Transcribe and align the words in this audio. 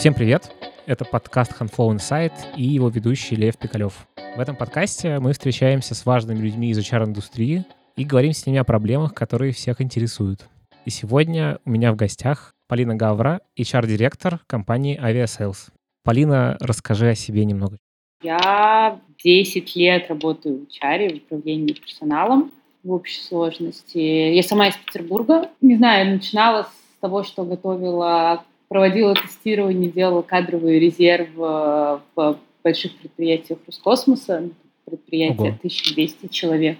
Всем 0.00 0.14
привет! 0.14 0.50
Это 0.86 1.04
подкаст 1.04 1.52
Handflow 1.60 1.94
Insight 1.94 2.32
и 2.56 2.62
его 2.62 2.88
ведущий 2.88 3.36
Лев 3.36 3.58
Пикалев. 3.58 4.08
В 4.34 4.40
этом 4.40 4.56
подкасте 4.56 5.18
мы 5.18 5.34
встречаемся 5.34 5.94
с 5.94 6.06
важными 6.06 6.38
людьми 6.38 6.70
из 6.70 6.78
HR-индустрии 6.78 7.66
и 7.98 8.04
говорим 8.06 8.32
с 8.32 8.46
ними 8.46 8.56
о 8.56 8.64
проблемах, 8.64 9.12
которые 9.12 9.52
всех 9.52 9.82
интересуют. 9.82 10.48
И 10.86 10.90
сегодня 10.90 11.58
у 11.66 11.70
меня 11.70 11.92
в 11.92 11.96
гостях 11.96 12.54
Полина 12.66 12.96
Гавра, 12.96 13.42
HR-директор 13.58 14.40
компании 14.46 14.98
Aviasales. 14.98 15.68
Полина, 16.02 16.56
расскажи 16.60 17.10
о 17.10 17.14
себе 17.14 17.44
немного. 17.44 17.76
Я 18.22 18.98
10 19.22 19.76
лет 19.76 20.08
работаю 20.08 20.60
в 20.60 20.82
HR, 20.82 21.12
в 21.12 21.16
управлении 21.24 21.74
персоналом 21.74 22.50
в 22.82 22.92
общей 22.92 23.20
сложности. 23.20 23.98
Я 23.98 24.42
сама 24.44 24.68
из 24.68 24.76
Петербурга. 24.76 25.50
Не 25.60 25.76
знаю, 25.76 26.10
начинала 26.10 26.62
с 26.62 27.00
того, 27.02 27.22
что 27.22 27.44
готовила, 27.44 28.44
проводила 28.70 29.14
тестирование, 29.14 29.90
делала 29.90 30.22
кадровый 30.22 30.78
резерв 30.78 31.28
в 31.34 32.38
больших 32.62 32.96
предприятиях 32.96 33.58
Роскосмоса, 33.66 34.48
предприятие 34.84 35.50
Ого. 35.50 35.58
1200 35.58 36.28
человек. 36.28 36.78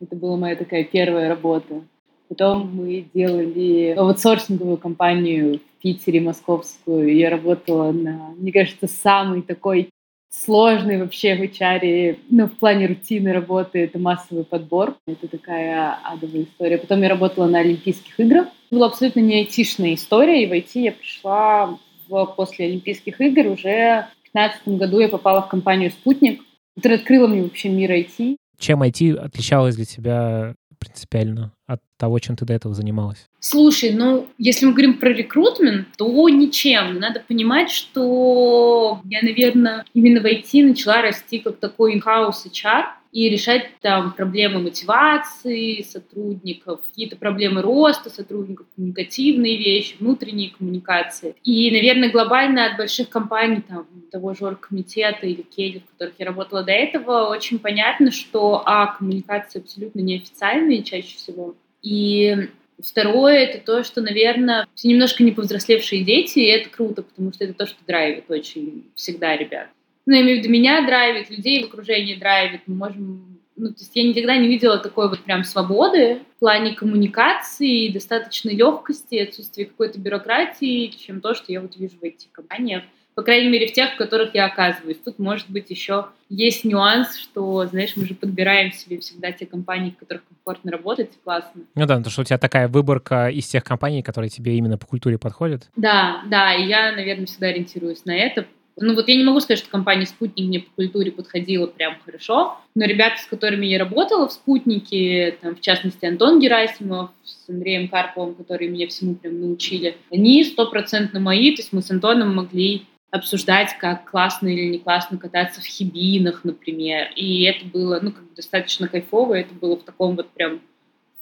Это 0.00 0.16
была 0.16 0.36
моя 0.36 0.56
такая 0.56 0.84
первая 0.84 1.28
работа. 1.28 1.82
Потом 2.28 2.74
мы 2.74 3.04
делали 3.12 3.90
аутсорсинговую 3.90 4.78
компанию 4.78 5.58
в 5.58 5.82
Питере, 5.82 6.20
московскую. 6.22 7.14
Я 7.14 7.28
работала 7.28 7.92
на, 7.92 8.34
мне 8.38 8.50
кажется, 8.50 8.88
самый 8.88 9.42
такой 9.42 9.90
сложный 10.32 10.98
вообще 10.98 11.36
в 11.36 11.42
HR, 11.42 12.18
ну, 12.30 12.46
в 12.46 12.58
плане 12.58 12.86
рутины 12.86 13.32
работы, 13.32 13.84
это 13.84 13.98
массовый 13.98 14.44
подбор. 14.44 14.96
Это 15.06 15.28
такая 15.28 15.98
адовая 16.04 16.44
история. 16.44 16.78
Потом 16.78 17.02
я 17.02 17.08
работала 17.08 17.46
на 17.46 17.60
Олимпийских 17.60 18.18
играх. 18.18 18.46
Это 18.46 18.76
была 18.76 18.86
абсолютно 18.86 19.20
не 19.20 19.34
айтишная 19.40 19.94
история, 19.94 20.42
и 20.42 20.46
в 20.46 20.52
IT 20.52 20.70
я 20.74 20.92
пришла 20.92 21.78
в, 22.08 22.26
после 22.36 22.66
Олимпийских 22.66 23.20
игр. 23.20 23.48
Уже 23.48 24.06
в 24.24 24.32
2015 24.32 24.68
году 24.78 25.00
я 25.00 25.08
попала 25.08 25.42
в 25.42 25.48
компанию 25.48 25.90
«Спутник», 25.90 26.42
которая 26.74 26.98
открыла 26.98 27.26
мне 27.26 27.42
вообще 27.42 27.68
мир 27.68 27.90
IT. 27.92 28.36
Чем 28.58 28.82
IT 28.82 29.16
отличалось 29.16 29.76
для 29.76 29.84
тебя 29.84 30.54
принципиально 30.78 31.52
от 31.72 31.80
того, 31.96 32.18
чем 32.18 32.36
ты 32.36 32.44
до 32.44 32.52
этого 32.52 32.74
занималась? 32.74 33.28
Слушай, 33.40 33.92
ну, 33.92 34.26
если 34.38 34.66
мы 34.66 34.72
говорим 34.72 34.98
про 34.98 35.10
рекрутмент, 35.10 35.88
то 35.96 36.28
ничем. 36.28 36.98
Надо 36.98 37.20
понимать, 37.20 37.70
что 37.70 39.00
я, 39.04 39.20
наверное, 39.22 39.84
именно 39.94 40.20
в 40.20 40.24
IT 40.24 40.64
начала 40.64 41.02
расти 41.02 41.38
как 41.38 41.56
такой 41.58 41.96
in-house 41.96 42.46
HR, 42.46 42.84
и 43.12 43.28
решать 43.28 43.68
там 43.82 44.12
проблемы 44.12 44.60
мотивации 44.60 45.82
сотрудников, 45.82 46.80
какие-то 46.88 47.16
проблемы 47.16 47.60
роста 47.60 48.08
сотрудников, 48.08 48.66
коммуникативные 48.74 49.58
вещи, 49.58 49.96
внутренние 50.00 50.50
коммуникации. 50.50 51.36
И, 51.44 51.70
наверное, 51.70 52.10
глобально 52.10 52.66
от 52.66 52.78
больших 52.78 53.10
компаний, 53.10 53.62
там, 53.68 53.86
того 54.10 54.32
же 54.32 54.46
оргкомитета 54.46 55.26
или 55.26 55.42
Келли, 55.42 55.80
в 55.80 55.92
которых 55.92 56.14
я 56.18 56.26
работала 56.26 56.62
до 56.62 56.72
этого, 56.72 57.28
очень 57.28 57.58
понятно, 57.58 58.10
что, 58.10 58.62
а, 58.64 58.86
коммуникации 58.86 59.60
абсолютно 59.60 60.00
неофициальные 60.00 60.82
чаще 60.82 61.16
всего, 61.16 61.54
и 61.82 62.48
Второе— 62.82 63.34
это 63.44 63.64
то, 63.64 63.84
что, 63.84 64.00
наверное, 64.00 64.66
все 64.74 64.88
немножко 64.88 65.22
не 65.22 65.30
повзрослевшие 65.30 66.02
дети, 66.02 66.40
и 66.40 66.46
это 66.46 66.68
круто, 66.68 67.02
потому 67.02 67.32
что 67.32 67.44
это 67.44 67.54
то, 67.54 67.64
что 67.64 67.76
драйвит 67.86 68.24
очень 68.28 68.90
всегда 68.96 69.36
ребят 69.36 69.68
ну, 70.06 70.14
я 70.14 70.22
имею 70.22 70.38
в 70.38 70.42
виду, 70.42 70.52
меня 70.52 70.84
драйвит, 70.84 71.30
людей 71.30 71.62
в 71.62 71.66
окружении 71.66 72.14
драйвит, 72.14 72.62
мы 72.66 72.74
можем 72.74 73.38
ну, 73.54 73.68
то 73.68 73.80
есть 73.80 73.94
я 73.94 74.02
никогда 74.02 74.34
не 74.38 74.48
видела 74.48 74.78
такой 74.78 75.10
вот 75.10 75.20
прям 75.20 75.44
свободы 75.44 76.20
в 76.36 76.38
плане 76.40 76.74
коммуникации, 76.74 77.88
достаточной 77.88 78.54
легкости, 78.54 79.16
отсутствия 79.16 79.66
какой-то 79.66 80.00
бюрократии, 80.00 80.86
чем 80.86 81.20
то, 81.20 81.34
что 81.34 81.52
я 81.52 81.60
вот 81.60 81.76
вижу 81.76 81.98
в 82.00 82.02
этих 82.02 82.32
компаниях. 82.32 82.82
По 83.14 83.22
крайней 83.22 83.48
мере, 83.48 83.66
в 83.66 83.72
тех, 83.72 83.94
в 83.94 83.96
которых 83.96 84.34
я 84.34 84.46
оказываюсь. 84.46 84.98
Тут, 85.04 85.18
может 85.18 85.50
быть, 85.50 85.70
еще 85.70 86.06
есть 86.28 86.64
нюанс, 86.64 87.16
что, 87.16 87.66
знаешь, 87.66 87.92
мы 87.96 88.06
же 88.06 88.14
подбираем 88.14 88.72
себе 88.72 88.98
всегда 89.00 89.32
те 89.32 89.44
компании, 89.44 89.90
в 89.90 89.98
которых 89.98 90.22
комфортно 90.26 90.72
работать, 90.72 91.10
классно. 91.22 91.62
Ну 91.74 91.86
да, 91.86 91.96
потому 91.96 92.10
что 92.10 92.22
у 92.22 92.24
тебя 92.24 92.38
такая 92.38 92.68
выборка 92.68 93.28
из 93.28 93.46
тех 93.46 93.62
компаний, 93.64 94.02
которые 94.02 94.30
тебе 94.30 94.56
именно 94.56 94.78
по 94.78 94.86
культуре 94.86 95.18
подходят. 95.18 95.68
Да, 95.76 96.22
да, 96.30 96.54
и 96.54 96.66
я, 96.66 96.92
наверное, 96.92 97.26
всегда 97.26 97.48
ориентируюсь 97.48 98.04
на 98.04 98.16
это, 98.16 98.46
ну 98.76 98.94
вот 98.94 99.08
я 99.08 99.16
не 99.16 99.24
могу 99.24 99.40
сказать, 99.40 99.58
что 99.58 99.70
компания 99.70 100.06
«Спутник» 100.06 100.46
мне 100.46 100.60
по 100.60 100.70
культуре 100.76 101.12
подходила 101.12 101.66
прям 101.66 101.96
хорошо, 102.04 102.56
но 102.74 102.84
ребята, 102.84 103.20
с 103.20 103.26
которыми 103.26 103.66
я 103.66 103.78
работала 103.78 104.28
в 104.28 104.32
«Спутнике», 104.32 105.36
там, 105.40 105.56
в 105.56 105.60
частности 105.60 106.06
Антон 106.06 106.40
Герасимов 106.40 107.10
с 107.22 107.48
Андреем 107.48 107.88
Карповым, 107.88 108.34
которые 108.34 108.70
меня 108.70 108.88
всему 108.88 109.14
прям 109.14 109.40
научили, 109.40 109.96
они 110.10 110.42
стопроцентно 110.44 111.20
мои, 111.20 111.54
то 111.54 111.60
есть 111.60 111.72
мы 111.72 111.82
с 111.82 111.90
Антоном 111.90 112.34
могли 112.34 112.86
обсуждать, 113.12 113.76
как 113.78 114.10
классно 114.10 114.48
или 114.48 114.70
не 114.70 114.78
классно 114.78 115.18
кататься 115.18 115.60
в 115.60 115.64
хибинах, 115.64 116.44
например. 116.44 117.12
И 117.14 117.42
это 117.42 117.66
было, 117.66 118.00
ну, 118.00 118.10
как 118.10 118.24
бы 118.24 118.34
достаточно 118.34 118.88
кайфово, 118.88 119.34
это 119.34 119.54
было 119.54 119.76
в 119.76 119.84
таком 119.84 120.16
вот 120.16 120.30
прям 120.30 120.60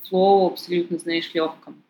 flow 0.08 0.52
абсолютно, 0.52 0.98
знаешь, 0.98 1.34
легком. 1.34 1.82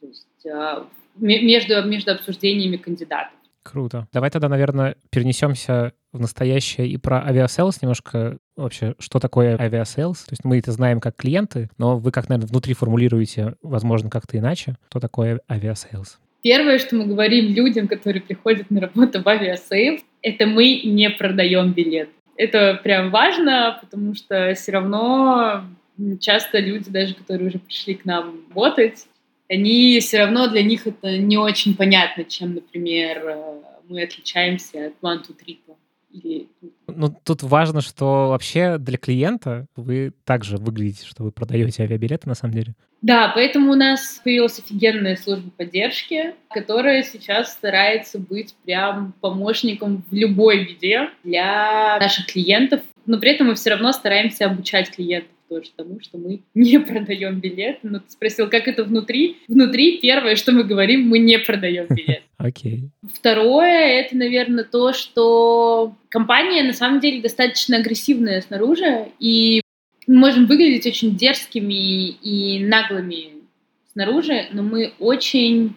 То 0.00 0.06
есть 0.06 0.46
э, 0.46 0.84
между, 1.16 1.82
между 1.82 2.12
обсуждениями 2.12 2.76
кандидатов. 2.76 3.32
Круто. 3.62 4.06
Давай 4.12 4.28
тогда, 4.28 4.48
наверное, 4.50 4.96
перенесемся 5.10 5.92
в 6.12 6.20
настоящее 6.20 6.88
и 6.88 6.98
про 6.98 7.24
Aviasales 7.24 7.80
немножко. 7.80 8.36
Вообще, 8.54 8.94
что 8.98 9.18
такое 9.18 9.56
Aviasales? 9.58 10.24
То 10.24 10.32
есть 10.32 10.44
мы 10.44 10.58
это 10.58 10.72
знаем 10.72 11.00
как 11.00 11.16
клиенты, 11.16 11.70
но 11.78 11.96
вы 11.96 12.10
как, 12.10 12.28
наверное, 12.28 12.48
внутри 12.48 12.74
формулируете, 12.74 13.54
возможно, 13.62 14.10
как-то 14.10 14.36
иначе. 14.36 14.76
Что 14.90 15.00
такое 15.00 15.40
Aviasales? 15.48 16.18
Первое, 16.42 16.78
что 16.78 16.96
мы 16.96 17.06
говорим 17.06 17.54
людям, 17.54 17.86
которые 17.86 18.20
приходят 18.20 18.70
на 18.70 18.80
работу 18.80 19.22
в 19.22 19.28
Aviasales, 19.28 20.02
это 20.22 20.46
мы 20.46 20.80
не 20.82 21.08
продаем 21.10 21.72
билет. 21.72 22.10
Это 22.36 22.80
прям 22.82 23.10
важно, 23.10 23.78
потому 23.80 24.14
что 24.14 24.52
все 24.54 24.72
равно 24.72 25.64
часто 26.20 26.58
люди, 26.58 26.90
даже 26.90 27.14
которые 27.14 27.48
уже 27.48 27.58
пришли 27.58 27.94
к 27.94 28.04
нам 28.04 28.40
работать, 28.48 29.06
они 29.48 30.00
все 30.00 30.18
равно 30.20 30.48
для 30.48 30.62
них 30.62 30.86
это 30.86 31.18
не 31.18 31.36
очень 31.36 31.76
понятно, 31.76 32.24
чем, 32.24 32.54
например, 32.54 33.22
э, 33.24 33.54
мы 33.88 34.02
отличаемся 34.02 34.86
от 34.86 34.94
One 35.02 35.20
to 35.22 35.36
Triple. 35.36 35.76
Ну, 36.88 37.14
тут 37.24 37.42
важно, 37.42 37.80
что 37.80 38.28
вообще 38.28 38.78
для 38.78 38.98
клиента 38.98 39.66
вы 39.76 40.12
также 40.24 40.56
выглядите, 40.56 41.06
что 41.06 41.22
вы 41.22 41.32
продаете 41.32 41.82
авиабилеты 41.82 42.28
на 42.28 42.34
самом 42.34 42.54
деле. 42.54 42.74
Да, 43.02 43.32
поэтому 43.34 43.72
у 43.72 43.74
нас 43.74 44.20
появилась 44.22 44.60
офигенная 44.60 45.16
служба 45.16 45.50
поддержки, 45.50 46.34
которая 46.50 47.02
сейчас 47.02 47.52
старается 47.52 48.18
быть 48.18 48.54
прям 48.64 49.12
помощником 49.20 50.04
в 50.08 50.14
любой 50.14 50.64
виде 50.64 51.10
для 51.24 51.98
наших 52.00 52.26
клиентов. 52.26 52.80
Но 53.04 53.18
при 53.18 53.32
этом 53.32 53.48
мы 53.48 53.56
все 53.56 53.70
равно 53.70 53.92
стараемся 53.92 54.46
обучать 54.46 54.90
клиентов 54.90 55.32
тоже 55.48 55.70
тому, 55.76 56.00
что 56.00 56.16
мы 56.16 56.42
не 56.54 56.78
продаем 56.78 57.40
билет. 57.40 57.80
Но 57.82 57.98
ты 57.98 58.10
спросил, 58.10 58.48
как 58.48 58.68
это 58.68 58.84
внутри? 58.84 59.38
Внутри 59.48 59.98
первое, 59.98 60.36
что 60.36 60.52
мы 60.52 60.64
говорим, 60.64 61.08
мы 61.08 61.18
не 61.18 61.38
продаем 61.38 61.86
билет. 61.90 62.22
Окей. 62.38 62.84
Okay. 62.84 63.08
Второе, 63.14 64.00
это, 64.00 64.16
наверное, 64.16 64.64
то, 64.64 64.92
что 64.92 65.94
компания 66.08 66.62
на 66.62 66.72
самом 66.72 67.00
деле 67.00 67.20
достаточно 67.20 67.76
агрессивная 67.76 68.40
снаружи, 68.40 69.08
и 69.18 69.61
мы 70.06 70.16
можем 70.16 70.46
выглядеть 70.46 70.86
очень 70.86 71.16
дерзкими 71.16 72.08
и 72.08 72.64
наглыми 72.64 73.32
снаружи, 73.92 74.48
но 74.52 74.62
мы 74.62 74.92
очень 74.98 75.74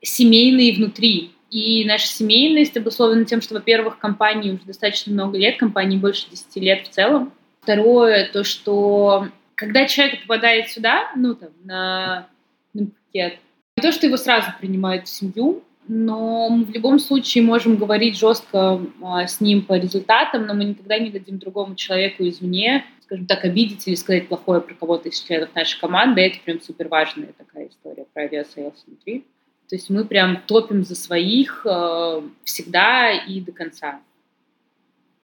семейные 0.00 0.74
внутри. 0.74 1.32
И 1.50 1.84
наша 1.86 2.06
семейность 2.06 2.76
обусловлена 2.76 3.24
тем, 3.24 3.40
что, 3.40 3.54
во-первых, 3.54 3.98
компании 3.98 4.50
уже 4.50 4.64
достаточно 4.64 5.12
много 5.12 5.38
лет, 5.38 5.58
компании 5.58 5.96
больше 5.96 6.28
10 6.30 6.56
лет 6.56 6.86
в 6.86 6.90
целом. 6.90 7.32
Второе, 7.62 8.30
то, 8.32 8.44
что 8.44 9.28
когда 9.54 9.86
человек 9.86 10.22
попадает 10.22 10.68
сюда, 10.68 11.10
ну, 11.16 11.34
там, 11.34 11.50
на, 11.64 12.28
на 12.74 12.86
пакет, 12.86 13.38
не 13.76 13.82
то, 13.82 13.92
что 13.92 14.06
его 14.06 14.16
сразу 14.16 14.48
принимают 14.60 15.06
в 15.06 15.10
семью, 15.10 15.62
но 15.88 16.50
мы 16.50 16.64
в 16.64 16.70
любом 16.70 16.98
случае 16.98 17.42
можем 17.42 17.76
говорить 17.76 18.16
жестко 18.16 18.80
а, 19.02 19.26
с 19.26 19.40
ним 19.40 19.62
по 19.62 19.72
результатам, 19.72 20.46
но 20.46 20.52
мы 20.52 20.64
никогда 20.64 20.98
не 20.98 21.10
дадим 21.10 21.38
другому 21.38 21.74
человеку 21.76 22.28
извне, 22.28 22.84
скажем 23.00 23.26
так, 23.26 23.44
обидеть 23.44 23.88
или 23.88 23.94
сказать 23.94 24.28
плохое 24.28 24.60
про 24.60 24.74
кого-то 24.74 25.08
из 25.08 25.18
членов 25.20 25.54
нашей 25.54 25.80
команды. 25.80 26.20
Это 26.20 26.38
прям 26.44 26.60
супер 26.60 26.88
важная 26.88 27.32
такая 27.38 27.68
история 27.68 28.04
про 28.12 28.24
Aviasales 28.24 28.84
внутри. 28.86 29.24
То 29.68 29.76
есть 29.76 29.88
мы 29.88 30.04
прям 30.04 30.42
топим 30.46 30.84
за 30.84 30.94
своих 30.94 31.66
э, 31.68 32.22
всегда 32.44 33.10
и 33.10 33.40
до 33.40 33.52
конца. 33.52 34.00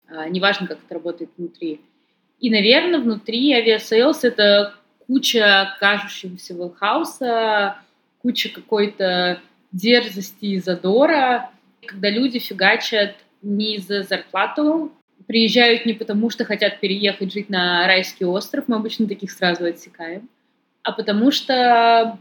Э, 0.10 0.28
неважно, 0.30 0.68
как 0.68 0.80
это 0.84 0.94
работает 0.94 1.30
внутри. 1.38 1.80
И, 2.40 2.50
наверное, 2.50 3.00
внутри 3.00 3.54
Aviasales 3.54 4.26
это 4.26 4.76
куча 5.08 5.76
кажущегося 5.80 6.70
хаоса, 6.76 7.78
куча 8.22 8.50
какой-то 8.50 9.42
дерзости 9.72 10.46
и 10.46 10.60
задора, 10.60 11.52
когда 11.86 12.10
люди 12.10 12.40
фигачат 12.40 13.16
не 13.42 13.78
за 13.78 14.04
зарплату, 14.04 14.92
приезжают 15.28 15.86
не 15.86 15.94
потому, 15.94 16.30
что 16.30 16.46
хотят 16.46 16.80
переехать 16.80 17.32
жить 17.32 17.50
на 17.50 17.86
райский 17.88 18.26
остров, 18.26 18.66
мы 18.68 18.78
обычно 18.78 19.08
таких 19.08 19.32
сразу 19.32 19.66
отсекаем, 19.66 20.30
а 20.84 20.92
потому 20.92 21.32
что 21.32 22.18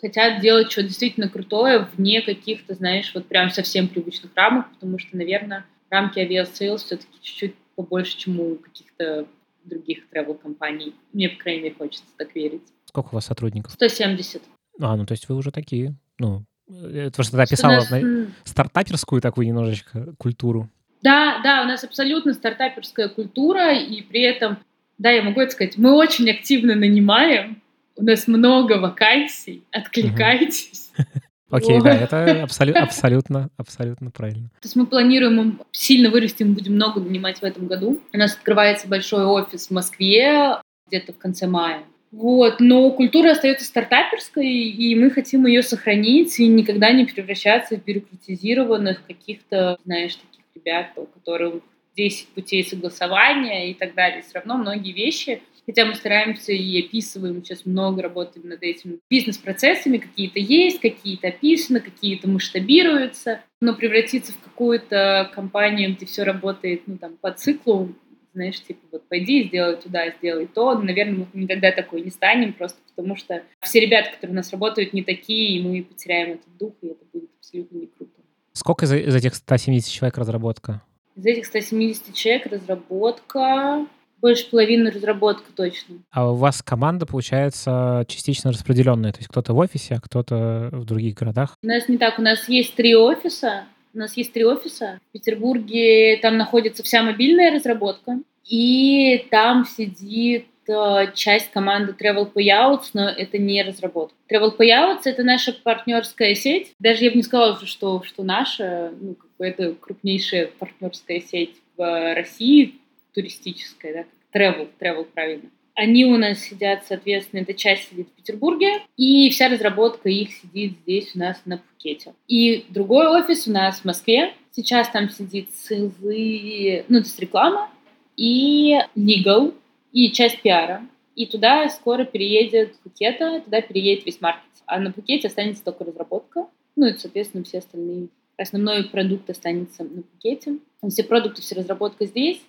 хотят 0.00 0.40
делать 0.40 0.70
что-то 0.70 0.88
действительно 0.88 1.28
крутое 1.28 1.88
вне 1.96 2.22
каких-то, 2.22 2.74
знаешь, 2.74 3.12
вот 3.14 3.26
прям 3.26 3.50
совсем 3.50 3.88
привычных 3.88 4.32
рамок, 4.34 4.70
потому 4.72 4.98
что, 4.98 5.16
наверное, 5.16 5.66
рамки 5.90 6.18
Aviasales 6.18 6.84
все-таки 6.84 7.18
чуть-чуть 7.20 7.54
побольше, 7.74 8.16
чем 8.16 8.40
у 8.40 8.56
каких-то 8.56 9.26
других 9.64 10.04
travel 10.12 10.38
компаний. 10.38 10.94
Мне, 11.12 11.28
по 11.28 11.38
крайней 11.38 11.62
мере, 11.62 11.74
хочется 11.74 12.06
так 12.16 12.34
верить. 12.34 12.62
Сколько 12.86 13.08
у 13.08 13.14
вас 13.14 13.26
сотрудников? 13.26 13.72
170. 13.72 14.42
А, 14.80 14.96
ну 14.96 15.06
то 15.06 15.12
есть 15.12 15.28
вы 15.28 15.36
уже 15.36 15.50
такие, 15.50 15.94
ну, 16.18 16.44
это 16.92 17.22
что 17.22 17.36
ты 17.36 17.42
описала 17.42 17.84
нас... 17.90 18.28
стартаперскую 18.44 19.20
такую 19.20 19.46
немножечко 19.46 20.14
культуру. 20.18 20.68
Да, 21.02 21.40
да, 21.42 21.62
у 21.62 21.64
нас 21.66 21.82
абсолютно 21.84 22.32
стартаперская 22.32 23.08
культура, 23.08 23.76
и 23.76 24.02
при 24.02 24.22
этом, 24.22 24.58
да, 24.98 25.10
я 25.10 25.22
могу 25.22 25.40
это 25.40 25.52
сказать, 25.52 25.76
мы 25.76 25.92
очень 25.92 26.30
активно 26.30 26.74
нанимаем, 26.74 27.60
у 27.96 28.04
нас 28.04 28.26
много 28.26 28.78
вакансий, 28.78 29.64
откликайтесь. 29.70 30.90
Окей, 31.50 31.82
да, 31.82 31.94
это 31.94 32.42
абсолютно, 32.44 32.82
абсолютно, 32.82 33.50
абсолютно 33.58 34.10
правильно. 34.10 34.48
То 34.60 34.66
есть 34.66 34.74
мы 34.74 34.86
планируем 34.86 35.60
сильно 35.70 36.08
вырасти, 36.08 36.44
мы 36.44 36.54
будем 36.54 36.74
много 36.76 36.98
нанимать 36.98 37.40
в 37.40 37.42
этом 37.42 37.66
году. 37.66 38.00
У 38.10 38.16
нас 38.16 38.32
открывается 38.32 38.88
большой 38.88 39.26
офис 39.26 39.66
в 39.66 39.70
Москве 39.70 40.56
где-то 40.88 41.12
в 41.12 41.18
конце 41.18 41.46
мая. 41.46 41.82
Вот, 42.12 42.60
но 42.60 42.90
культура 42.90 43.30
остается 43.30 43.64
стартаперской, 43.64 44.46
и 44.46 44.94
мы 44.94 45.10
хотим 45.10 45.46
ее 45.46 45.62
сохранить 45.62 46.38
и 46.38 46.46
никогда 46.46 46.92
не 46.92 47.06
превращаться 47.06 47.76
в 47.76 47.84
бюрократизированных 47.84 49.04
каких-то, 49.06 49.78
знаешь, 49.84 50.16
таких 50.16 50.44
ребят, 50.54 50.90
у 50.96 51.06
которых 51.06 51.62
10 51.96 52.28
путей 52.28 52.64
согласования 52.64 53.70
и 53.70 53.74
так 53.74 53.94
далее. 53.94 54.22
Все 54.22 54.34
равно 54.34 54.58
многие 54.58 54.92
вещи 54.92 55.40
Хотя 55.64 55.86
мы 55.86 55.94
стараемся 55.94 56.52
и 56.52 56.84
описываем, 56.84 57.44
сейчас 57.44 57.64
много 57.64 58.02
работаем 58.02 58.48
над 58.48 58.62
этим 58.62 58.98
бизнес-процессами, 59.08 59.98
какие-то 59.98 60.40
есть, 60.40 60.80
какие-то 60.80 61.28
описаны, 61.28 61.80
какие-то 61.80 62.28
масштабируются, 62.28 63.42
но 63.60 63.74
превратиться 63.74 64.32
в 64.32 64.40
какую-то 64.40 65.30
компанию, 65.32 65.94
где 65.94 66.04
все 66.06 66.24
работает 66.24 66.82
ну, 66.86 66.98
там, 66.98 67.16
по 67.16 67.30
циклу, 67.30 67.94
знаешь, 68.32 68.60
типа 68.62 68.80
вот 68.92 69.08
пойди, 69.08 69.44
сделай 69.44 69.76
туда, 69.76 70.10
сделай 70.10 70.46
то, 70.46 70.74
наверное, 70.78 71.26
мы 71.32 71.42
никогда 71.42 71.72
такой 71.72 72.02
не 72.02 72.10
станем, 72.10 72.52
просто 72.52 72.78
потому 72.94 73.16
что 73.16 73.42
все 73.60 73.80
ребята, 73.80 74.10
которые 74.12 74.32
у 74.32 74.36
нас 74.36 74.50
работают, 74.52 74.92
не 74.92 75.02
такие, 75.02 75.58
и 75.58 75.62
мы 75.62 75.82
потеряем 75.82 76.32
этот 76.32 76.56
дух, 76.58 76.72
и 76.82 76.88
это 76.88 77.04
будет 77.12 77.30
абсолютно 77.38 77.76
не 77.78 77.86
круто. 77.86 78.12
Сколько 78.52 78.84
из, 78.84 78.92
из 78.92 79.14
этих 79.14 79.34
170 79.34 79.90
человек 79.90 80.18
разработка? 80.18 80.82
Из 81.16 81.26
этих 81.26 81.46
170 81.46 82.14
человек 82.14 82.46
разработка 82.46 83.86
больше 84.22 84.48
половины 84.48 84.90
разработка 84.90 85.52
точно. 85.54 85.96
А 86.10 86.30
у 86.30 86.36
вас 86.36 86.62
команда, 86.62 87.06
получается, 87.06 88.04
частично 88.06 88.52
распределенная? 88.52 89.12
То 89.12 89.18
есть 89.18 89.28
кто-то 89.28 89.52
в 89.52 89.58
офисе, 89.58 89.96
а 89.96 90.00
кто-то 90.00 90.70
в 90.70 90.84
других 90.84 91.16
городах? 91.16 91.56
У 91.62 91.66
нас 91.66 91.88
не 91.88 91.98
так. 91.98 92.20
У 92.20 92.22
нас 92.22 92.48
есть 92.48 92.76
три 92.76 92.94
офиса. 92.94 93.64
У 93.94 93.98
нас 93.98 94.16
есть 94.16 94.32
три 94.32 94.44
офиса. 94.44 95.00
В 95.08 95.12
Петербурге 95.12 96.18
там 96.22 96.38
находится 96.38 96.82
вся 96.82 97.02
мобильная 97.02 97.52
разработка. 97.52 98.20
И 98.44 99.26
там 99.30 99.64
сидит 99.64 100.46
э, 100.66 101.12
часть 101.14 101.50
команды 101.50 101.94
Travel 101.98 102.32
Payouts, 102.32 102.90
но 102.94 103.08
это 103.08 103.38
не 103.38 103.62
разработка. 103.62 104.16
Travel 104.30 104.56
Payouts— 104.56 105.02
это 105.04 105.22
наша 105.22 105.52
партнерская 105.52 106.34
сеть. 106.34 106.72
Даже 106.78 107.04
я 107.04 107.10
бы 107.10 107.16
не 107.16 107.22
сказала, 107.22 107.58
что, 107.64 108.02
что 108.02 108.24
наша, 108.24 108.92
ну, 109.00 109.14
как 109.14 109.30
бы 109.38 109.46
это 109.46 109.74
крупнейшая 109.74 110.48
партнерская 110.58 111.20
сеть 111.20 111.56
в 111.76 112.14
России, 112.14 112.76
туристическая, 113.14 114.06
да, 114.32 114.38
travel, 114.38 114.68
travel 114.80 115.04
правильно. 115.04 115.50
Они 115.74 116.04
у 116.04 116.16
нас 116.18 116.40
сидят, 116.40 116.84
соответственно, 116.86 117.40
эта 117.40 117.54
часть 117.54 117.88
сидит 117.88 118.08
в 118.08 118.12
Петербурге, 118.12 118.82
и 118.96 119.30
вся 119.30 119.48
разработка 119.48 120.08
их 120.08 120.32
сидит 120.32 120.74
здесь 120.82 121.14
у 121.14 121.18
нас 121.18 121.40
на 121.46 121.58
Пхукете. 121.58 122.14
И 122.28 122.66
другой 122.68 123.06
офис 123.06 123.46
у 123.46 123.52
нас 123.52 123.80
в 123.80 123.84
Москве. 123.84 124.34
Сейчас 124.50 124.90
там 124.90 125.08
сидит 125.08 125.48
сылы, 125.54 126.84
ну, 126.88 127.00
то 127.00 127.06
есть 127.06 127.18
реклама, 127.18 127.70
и 128.16 128.76
legal, 128.94 129.54
и 129.92 130.10
часть 130.10 130.42
пиара. 130.42 130.86
И 131.16 131.26
туда 131.26 131.68
скоро 131.70 132.04
переедет 132.04 132.76
Пхукета, 132.78 133.40
туда 133.40 133.62
переедет 133.62 134.04
весь 134.04 134.20
маркетинг. 134.20 134.48
А 134.66 134.78
на 134.78 134.92
Пхукете 134.92 135.28
останется 135.28 135.64
только 135.64 135.84
разработка, 135.84 136.46
ну 136.76 136.86
и, 136.86 136.96
соответственно, 136.96 137.44
все 137.44 137.58
остальные. 137.58 138.08
Основной 138.36 138.84
продукт 138.84 139.28
останется 139.30 139.84
на 139.84 140.02
Пхукете. 140.02 140.58
Все 140.88 141.02
продукты, 141.02 141.40
все 141.40 141.54
разработка 141.54 142.04
здесь 142.06 142.40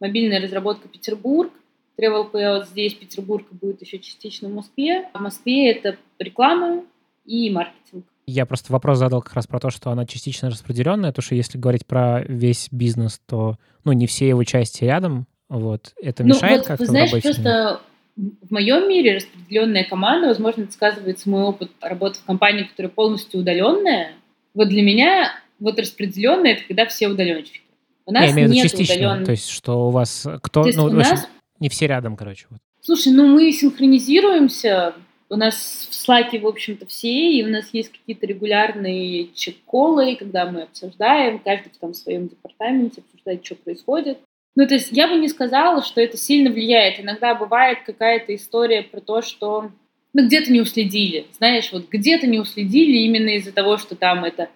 мобильная 0.00 0.40
разработка 0.40 0.88
Петербург, 0.88 1.52
Travel 2.00 2.30
Payout 2.30 2.66
здесь, 2.66 2.94
Петербург 2.94 3.46
будет 3.50 3.82
еще 3.82 3.98
частично 3.98 4.48
в 4.48 4.54
Москве. 4.54 5.08
А 5.12 5.18
в 5.18 5.22
Москве 5.22 5.72
это 5.72 5.96
реклама 6.18 6.84
и 7.26 7.50
маркетинг. 7.50 8.04
Я 8.26 8.46
просто 8.46 8.72
вопрос 8.72 8.98
задал 8.98 9.22
как 9.22 9.34
раз 9.34 9.46
про 9.46 9.58
то, 9.58 9.70
что 9.70 9.90
она 9.90 10.06
частично 10.06 10.50
распределенная, 10.50 11.12
то 11.12 11.20
что 11.20 11.34
если 11.34 11.58
говорить 11.58 11.84
про 11.84 12.22
весь 12.22 12.68
бизнес, 12.70 13.20
то 13.26 13.56
ну, 13.84 13.92
не 13.92 14.06
все 14.06 14.28
его 14.28 14.44
части 14.44 14.84
рядом, 14.84 15.26
вот, 15.48 15.94
это 16.00 16.22
ну, 16.22 16.34
мешает 16.34 16.58
вот, 16.58 16.66
как-то 16.68 16.86
знаешь, 16.86 17.10
просто 17.10 17.80
в 18.16 18.52
моем 18.52 18.88
мире 18.88 19.16
распределенная 19.16 19.84
команда, 19.84 20.28
возможно, 20.28 20.62
это 20.62 20.72
сказывается 20.72 21.28
мой 21.28 21.42
опыт 21.42 21.70
работы 21.80 22.20
в 22.20 22.24
компании, 22.24 22.64
которая 22.64 22.90
полностью 22.90 23.40
удаленная. 23.40 24.12
Вот 24.54 24.68
для 24.68 24.82
меня 24.82 25.32
вот 25.58 25.78
распределенная 25.78 26.52
это 26.52 26.62
когда 26.68 26.86
все 26.86 27.08
удаленщики. 27.08 27.62
У 28.06 28.12
нас 28.12 28.34
Я 28.34 28.46
нет 28.46 28.72
удаленных. 28.72 29.26
То 29.26 29.32
есть, 29.32 29.48
что 29.48 29.88
у 29.88 29.90
вас 29.90 30.26
кто... 30.42 30.64
ну, 30.74 30.84
у 30.84 30.90
нас... 30.90 31.28
Не 31.60 31.68
все 31.68 31.86
рядом, 31.86 32.16
короче. 32.16 32.46
Слушай, 32.80 33.12
ну 33.12 33.26
мы 33.26 33.52
синхронизируемся. 33.52 34.94
У 35.28 35.36
нас 35.36 35.88
в 35.88 35.94
Slack, 35.94 36.36
в 36.40 36.46
общем-то, 36.46 36.86
все, 36.86 37.30
и 37.30 37.44
у 37.44 37.48
нас 37.48 37.68
есть 37.72 37.92
какие-то 37.92 38.26
регулярные 38.26 39.28
чек-колы, 39.34 40.16
когда 40.16 40.50
мы 40.50 40.62
обсуждаем, 40.62 41.38
каждый 41.38 41.70
в 41.80 41.94
своем 41.94 42.28
департаменте 42.28 43.02
обсуждает, 43.02 43.46
что 43.46 43.54
происходит. 43.54 44.18
Ну, 44.56 44.66
то 44.66 44.74
есть 44.74 44.88
я 44.90 45.06
бы 45.06 45.14
не 45.20 45.28
сказала, 45.28 45.84
что 45.84 46.00
это 46.00 46.16
сильно 46.16 46.50
влияет. 46.50 46.98
Иногда 46.98 47.36
бывает 47.36 47.78
какая-то 47.86 48.34
история 48.34 48.82
про 48.82 49.00
то, 49.00 49.22
что 49.22 49.70
ну, 50.12 50.26
где-то 50.26 50.52
не 50.52 50.60
уследили. 50.60 51.26
Знаешь, 51.36 51.70
вот 51.72 51.88
где-то 51.88 52.26
не 52.26 52.40
уследили 52.40 52.98
именно 52.98 53.28
из-за 53.36 53.52
того, 53.52 53.76
что 53.78 53.94
там 53.94 54.24
это 54.24 54.48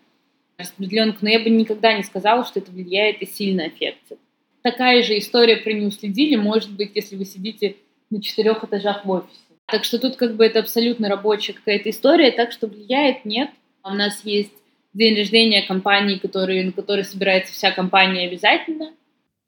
распределенка, 0.58 1.18
но 1.20 1.28
я 1.28 1.40
бы 1.40 1.50
никогда 1.50 1.96
не 1.96 2.02
сказала, 2.02 2.44
что 2.44 2.58
это 2.58 2.72
влияет 2.72 3.22
и 3.22 3.26
сильно 3.26 3.64
аффектит. 3.64 4.18
Такая 4.64 5.02
же 5.02 5.18
история 5.18 5.58
про 5.58 5.74
не 5.74 5.84
уследили 5.84 6.36
может 6.36 6.70
быть, 6.70 6.92
если 6.94 7.16
вы 7.16 7.26
сидите 7.26 7.76
на 8.08 8.22
четырех 8.22 8.64
этажах 8.64 9.04
в 9.04 9.10
офисе. 9.10 9.38
Так 9.66 9.84
что 9.84 9.98
тут 9.98 10.16
как 10.16 10.36
бы 10.36 10.46
это 10.46 10.60
абсолютно 10.60 11.10
рабочая 11.10 11.52
какая-то 11.52 11.90
история, 11.90 12.30
так 12.30 12.50
что 12.50 12.66
влияет 12.66 13.26
нет. 13.26 13.50
У 13.84 13.90
нас 13.90 14.24
есть 14.24 14.54
день 14.94 15.18
рождения 15.18 15.60
компании, 15.60 16.16
который, 16.16 16.64
на 16.64 16.72
который 16.72 17.04
собирается 17.04 17.52
вся 17.52 17.72
компания 17.72 18.26
обязательно. 18.26 18.92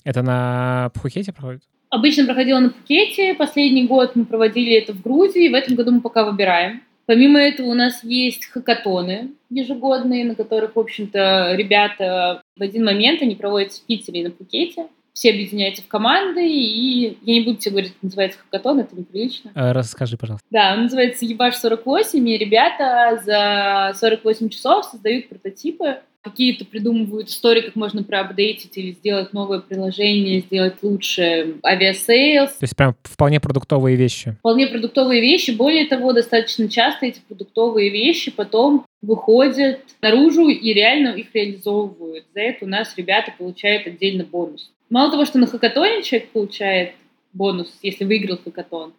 Это 0.04 0.20
на 0.20 0.90
Пхукете 0.92 1.32
проходит? 1.32 1.62
Обычно 1.88 2.26
проходило 2.26 2.58
на 2.60 2.68
Пхукете, 2.68 3.32
последний 3.32 3.86
год 3.86 4.16
мы 4.16 4.26
проводили 4.26 4.74
это 4.74 4.92
в 4.92 5.00
Грузии, 5.00 5.48
в 5.48 5.54
этом 5.54 5.76
году 5.76 5.92
мы 5.92 6.02
пока 6.02 6.24
выбираем. 6.26 6.82
Помимо 7.06 7.38
этого 7.38 7.68
у 7.68 7.74
нас 7.74 8.04
есть 8.04 8.44
хакатоны 8.46 9.30
ежегодные, 9.48 10.26
на 10.26 10.34
которых, 10.34 10.76
в 10.76 10.78
общем-то, 10.78 11.54
ребята 11.56 12.42
в 12.54 12.62
один 12.62 12.84
момент, 12.84 13.22
они 13.22 13.34
проводятся 13.34 13.80
в 13.80 13.86
Питере 13.86 14.20
и 14.20 14.24
на 14.24 14.30
Пхукете, 14.30 14.88
все 15.16 15.30
объединяются 15.30 15.82
в 15.82 15.88
команды, 15.88 16.46
и 16.46 17.16
я 17.22 17.34
не 17.34 17.40
буду 17.40 17.56
тебе 17.56 17.70
говорить, 17.70 17.94
называется 18.02 18.38
хакатон, 18.38 18.80
это 18.80 18.94
неприлично. 18.94 19.50
А, 19.54 19.72
расскажи, 19.72 20.18
пожалуйста. 20.18 20.46
Да, 20.50 20.74
он 20.74 20.82
называется 20.82 21.24
Ебаш 21.24 21.56
48, 21.56 22.28
и 22.28 22.36
ребята 22.36 23.22
за 23.24 23.98
48 23.98 24.50
часов 24.50 24.84
создают 24.84 25.30
прототипы 25.30 26.00
какие-то 26.22 26.64
придумывают 26.64 27.28
истории, 27.28 27.60
как 27.60 27.76
можно 27.76 28.02
проапдейтить 28.02 28.76
или 28.76 28.90
сделать 28.90 29.32
новое 29.32 29.60
приложение, 29.60 30.40
сделать 30.40 30.74
лучше 30.82 31.54
Aviasales. 31.64 32.50
То 32.50 32.64
есть 32.64 32.74
прям 32.74 32.96
вполне 33.04 33.38
продуктовые 33.38 33.94
вещи. 33.96 34.32
Вполне 34.40 34.66
продуктовые 34.66 35.20
вещи. 35.20 35.52
Более 35.52 35.86
того, 35.86 36.12
достаточно 36.12 36.68
часто 36.68 37.06
эти 37.06 37.20
продуктовые 37.28 37.90
вещи 37.90 38.32
потом 38.32 38.84
выходят 39.02 39.82
наружу 40.02 40.48
и 40.48 40.72
реально 40.72 41.10
их 41.10 41.28
реализовывают. 41.32 42.24
За 42.34 42.40
это 42.40 42.64
у 42.64 42.68
нас 42.68 42.92
ребята 42.96 43.32
получают 43.38 43.86
отдельно 43.86 44.24
бонус. 44.24 44.72
Мало 44.88 45.10
того, 45.10 45.24
что 45.24 45.38
на 45.38 45.46
хакатоне 45.46 46.02
человек 46.02 46.30
получает 46.30 46.92
бонус, 47.32 47.76
если 47.82 48.04
выиграл 48.04 48.38
хакатон, 48.38 48.94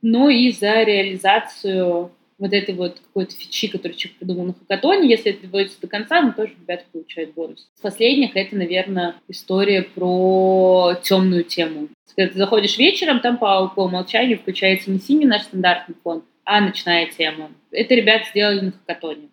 но 0.00 0.30
и 0.30 0.52
за 0.52 0.84
реализацию 0.84 2.12
вот 2.38 2.52
этой 2.52 2.74
вот 2.74 3.00
какой-то 3.00 3.34
фичи, 3.34 3.68
который 3.68 3.94
человек 3.94 4.18
придумал 4.18 4.44
на 4.44 4.54
хакатоне, 4.54 5.08
если 5.08 5.32
это 5.32 5.42
доводится 5.42 5.80
до 5.80 5.88
конца, 5.88 6.20
ну, 6.22 6.32
тоже 6.32 6.52
ребята 6.60 6.84
получают 6.92 7.34
бонус. 7.34 7.68
С 7.74 7.80
последних 7.80 8.36
это, 8.36 8.54
наверное, 8.54 9.16
история 9.28 9.82
про 9.82 10.94
темную 11.02 11.42
тему. 11.42 11.88
Когда 12.14 12.32
ты 12.32 12.38
заходишь 12.38 12.78
вечером, 12.78 13.18
там 13.20 13.38
по, 13.38 13.66
по 13.68 13.84
умолчанию 13.84 14.38
включается 14.38 14.90
не 14.90 15.00
синий 15.00 15.26
наш 15.26 15.42
стандартный 15.42 15.96
фон, 16.04 16.22
а 16.44 16.60
ночная 16.60 17.06
тема. 17.06 17.50
Это 17.72 17.94
ребята 17.94 18.28
сделали 18.30 18.60
на 18.60 18.72
хакатоне. 18.72 19.28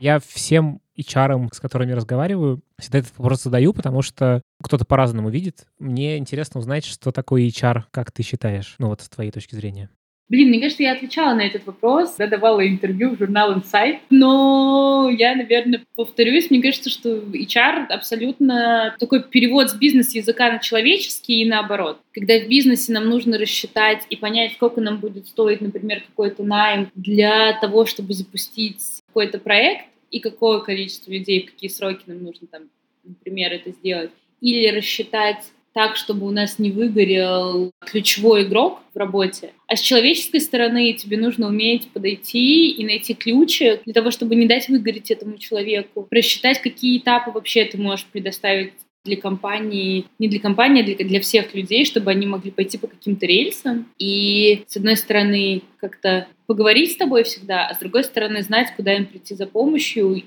Я 0.00 0.20
всем 0.20 0.80
HR, 0.98 1.48
с 1.52 1.60
которыми 1.60 1.92
разговариваю, 1.92 2.60
всегда 2.78 2.98
этот 2.98 3.16
вопрос 3.18 3.42
задаю, 3.42 3.72
потому 3.72 4.02
что 4.02 4.42
кто-то 4.62 4.84
по-разному 4.84 5.30
видит. 5.30 5.66
Мне 5.78 6.18
интересно 6.18 6.60
узнать, 6.60 6.84
что 6.84 7.12
такое 7.12 7.42
HR, 7.48 7.84
как 7.90 8.12
ты 8.12 8.22
считаешь, 8.22 8.76
ну 8.78 8.88
вот 8.88 9.00
с 9.00 9.08
твоей 9.08 9.30
точки 9.30 9.54
зрения. 9.54 9.90
Блин, 10.30 10.48
мне 10.48 10.60
кажется, 10.60 10.82
я 10.82 10.92
отвечала 10.92 11.34
на 11.34 11.42
этот 11.42 11.66
вопрос, 11.66 12.16
я 12.18 12.26
давала 12.26 12.66
интервью 12.66 13.10
в 13.10 13.18
журнал 13.18 13.54
Insight, 13.58 13.98
но 14.08 15.10
я, 15.10 15.36
наверное, 15.36 15.84
повторюсь, 15.94 16.50
мне 16.50 16.62
кажется, 16.62 16.88
что 16.88 17.18
HR 17.18 17.88
абсолютно 17.90 18.96
такой 18.98 19.22
перевод 19.22 19.70
с 19.70 19.74
бизнес-языка 19.74 20.50
на 20.50 20.60
человеческий 20.60 21.42
и 21.42 21.48
наоборот. 21.48 22.00
Когда 22.12 22.38
в 22.38 22.48
бизнесе 22.48 22.92
нам 22.92 23.10
нужно 23.10 23.36
рассчитать 23.36 24.06
и 24.08 24.16
понять, 24.16 24.52
сколько 24.52 24.80
нам 24.80 24.98
будет 24.98 25.26
стоить, 25.26 25.60
например, 25.60 26.02
какой-то 26.06 26.42
найм 26.42 26.90
для 26.94 27.58
того, 27.60 27.84
чтобы 27.84 28.14
запустить 28.14 28.80
какой-то 29.08 29.38
проект, 29.38 29.84
и 30.14 30.20
какое 30.20 30.60
количество 30.60 31.10
людей, 31.10 31.42
в 31.42 31.50
какие 31.50 31.68
сроки 31.68 32.04
нам 32.06 32.22
нужно 32.22 32.46
там, 32.46 32.62
например, 33.02 33.52
это 33.52 33.72
сделать, 33.72 34.10
или 34.40 34.68
рассчитать 34.68 35.44
так, 35.72 35.96
чтобы 35.96 36.28
у 36.28 36.30
нас 36.30 36.60
не 36.60 36.70
выгорел 36.70 37.72
ключевой 37.80 38.44
игрок 38.44 38.80
в 38.94 38.96
работе. 38.96 39.52
А 39.66 39.74
с 39.74 39.80
человеческой 39.80 40.40
стороны 40.40 40.92
тебе 40.92 41.16
нужно 41.16 41.48
уметь 41.48 41.90
подойти 41.90 42.70
и 42.70 42.84
найти 42.84 43.14
ключи 43.14 43.80
для 43.84 43.92
того, 43.92 44.12
чтобы 44.12 44.36
не 44.36 44.46
дать 44.46 44.68
выгореть 44.68 45.10
этому 45.10 45.36
человеку, 45.38 46.06
просчитать, 46.08 46.62
какие 46.62 46.98
этапы 46.98 47.32
вообще 47.32 47.64
ты 47.64 47.76
можешь 47.76 48.06
предоставить 48.06 48.74
для 49.04 49.16
компании, 49.16 50.06
не 50.18 50.28
для 50.28 50.40
компании, 50.40 50.82
а 50.82 50.86
для, 50.86 50.96
для 50.96 51.20
всех 51.20 51.54
людей, 51.54 51.84
чтобы 51.84 52.10
они 52.10 52.26
могли 52.26 52.50
пойти 52.50 52.78
по 52.78 52.86
каким-то 52.86 53.26
рельсам. 53.26 53.86
И, 53.98 54.64
с 54.66 54.76
одной 54.76 54.96
стороны, 54.96 55.62
как-то 55.78 56.26
поговорить 56.46 56.92
с 56.92 56.96
тобой 56.96 57.24
всегда, 57.24 57.66
а 57.66 57.74
с 57.74 57.78
другой 57.78 58.04
стороны, 58.04 58.42
знать, 58.42 58.72
куда 58.76 58.94
им 58.94 59.06
прийти 59.06 59.34
за 59.34 59.46
помощью 59.46 60.22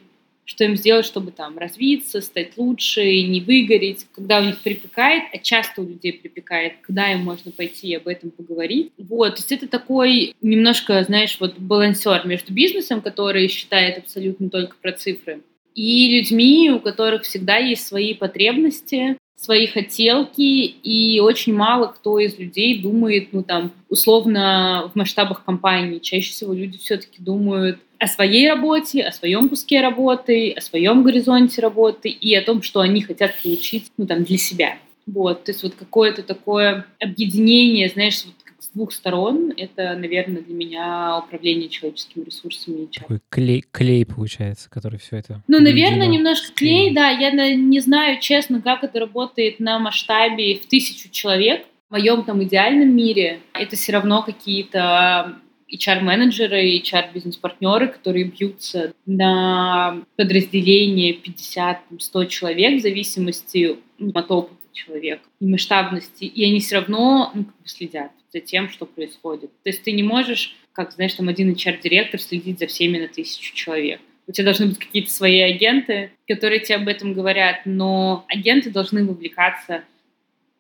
что 0.48 0.64
им 0.64 0.78
сделать, 0.78 1.06
чтобы 1.06 1.32
там 1.32 1.58
развиться, 1.58 2.22
стать 2.22 2.58
лучше, 2.58 3.04
не 3.04 3.42
выгореть, 3.42 4.08
когда 4.14 4.40
у 4.40 4.46
них 4.46 4.62
припекает, 4.62 5.24
а 5.34 5.38
часто 5.38 5.82
у 5.82 5.86
людей 5.86 6.14
припекает, 6.14 6.76
когда 6.82 7.12
им 7.12 7.20
можно 7.20 7.52
пойти 7.52 7.90
и 7.90 7.96
об 7.96 8.08
этом 8.08 8.32
поговорить. 8.32 8.94
Вот, 8.98 9.36
то 9.36 9.40
есть 9.40 9.52
это 9.52 9.68
такой 9.68 10.34
немножко, 10.42 11.04
знаешь, 11.04 11.38
вот 11.42 11.60
балансер 11.60 12.26
между 12.26 12.54
бизнесом, 12.54 13.02
который 13.02 13.50
считает 13.50 13.98
абсолютно 13.98 14.50
только 14.50 14.78
про 14.82 14.94
цифры, 14.94 15.42
и 15.78 16.10
людьми, 16.10 16.72
у 16.72 16.80
которых 16.80 17.22
всегда 17.22 17.58
есть 17.58 17.86
свои 17.86 18.16
потребности, 18.16 19.16
свои 19.36 19.68
хотелки, 19.68 20.42
и 20.42 21.20
очень 21.20 21.54
мало 21.54 21.88
кто 21.88 22.18
из 22.18 22.40
людей 22.40 22.82
думает, 22.82 23.30
ну 23.32 23.44
там, 23.44 23.72
условно, 23.88 24.90
в 24.92 24.98
масштабах 24.98 25.46
компании. 25.46 26.00
Чаще 26.00 26.32
всего 26.32 26.52
люди 26.52 26.80
все-таки 26.80 27.22
думают 27.22 27.78
о 28.00 28.08
своей 28.08 28.50
работе, 28.50 29.04
о 29.04 29.12
своем 29.12 29.50
куске 29.50 29.82
работы, 29.82 30.52
о 30.52 30.62
своем 30.62 31.04
горизонте 31.04 31.62
работы 31.62 32.10
и 32.10 32.34
о 32.34 32.42
том, 32.42 32.64
что 32.64 32.80
они 32.80 33.02
хотят 33.02 33.36
получить, 33.44 33.92
ну 33.98 34.08
там, 34.08 34.24
для 34.24 34.40
себя. 34.40 34.80
Вот, 35.06 35.44
то 35.44 35.52
есть 35.52 35.62
вот 35.62 35.76
какое-то 35.76 36.24
такое 36.24 36.88
объединение, 37.00 37.88
знаешь, 37.90 38.24
вот 38.26 38.34
двух 38.78 38.94
сторон, 38.94 39.54
это, 39.58 39.96
наверное, 39.96 40.42
для 40.42 40.54
меня 40.54 41.22
управление 41.26 41.68
человеческими 41.68 42.24
ресурсами. 42.24 42.88
Такой 42.94 43.20
клей, 43.30 43.66
клей 43.72 44.06
получается, 44.06 44.70
который 44.70 45.00
все 45.00 45.18
это... 45.18 45.42
Ну, 45.48 45.60
наверное, 45.60 46.06
немножко 46.06 46.54
клей, 46.54 46.94
да. 46.94 47.10
Я 47.10 47.32
не 47.56 47.80
знаю, 47.80 48.20
честно, 48.22 48.62
как 48.62 48.84
это 48.84 49.00
работает 49.00 49.60
на 49.60 49.80
масштабе 49.80 50.60
в 50.60 50.68
тысячу 50.68 51.10
человек. 51.10 51.66
В 51.90 51.94
моем 51.94 52.24
там 52.24 52.44
идеальном 52.44 52.96
мире 52.96 53.40
это 53.54 53.76
все 53.76 53.94
равно 53.94 54.22
какие-то 54.22 55.40
HR-менеджеры, 55.74 56.78
HR-бизнес-партнеры, 56.80 57.88
которые 57.88 58.26
бьются 58.26 58.94
на 59.06 60.04
подразделение 60.18 61.18
50-100 61.18 62.28
человек 62.28 62.80
в 62.80 62.82
зависимости 62.84 63.78
от 64.14 64.32
опыта 64.32 64.58
человека 64.72 65.24
и 65.40 65.48
масштабности, 65.48 66.26
и 66.26 66.46
они 66.46 66.60
все 66.60 66.76
равно 66.76 67.32
ну, 67.34 67.46
как 67.46 67.56
бы 67.56 67.68
следят 67.68 68.12
за 68.32 68.40
тем, 68.40 68.70
что 68.70 68.86
происходит. 68.86 69.52
То 69.64 69.70
есть 69.70 69.84
ты 69.84 69.92
не 69.92 70.04
можешь, 70.04 70.56
как, 70.74 70.92
знаешь, 70.92 71.14
там 71.14 71.30
один 71.30 71.52
HR-директор 71.52 72.20
следить 72.20 72.60
за 72.60 72.68
всеми 72.68 73.00
на 73.00 73.08
тысячу 73.08 73.56
человек. 73.56 74.02
У 74.28 74.32
тебя 74.32 74.46
должны 74.46 74.68
быть 74.68 74.80
какие-то 74.80 75.10
свои 75.10 75.40
агенты, 75.40 76.12
которые 76.28 76.60
тебе 76.60 76.76
об 76.76 76.88
этом 76.88 77.14
говорят, 77.14 77.62
но 77.66 78.26
агенты 78.28 78.70
должны 78.70 79.06
вовлекаться 79.06 79.84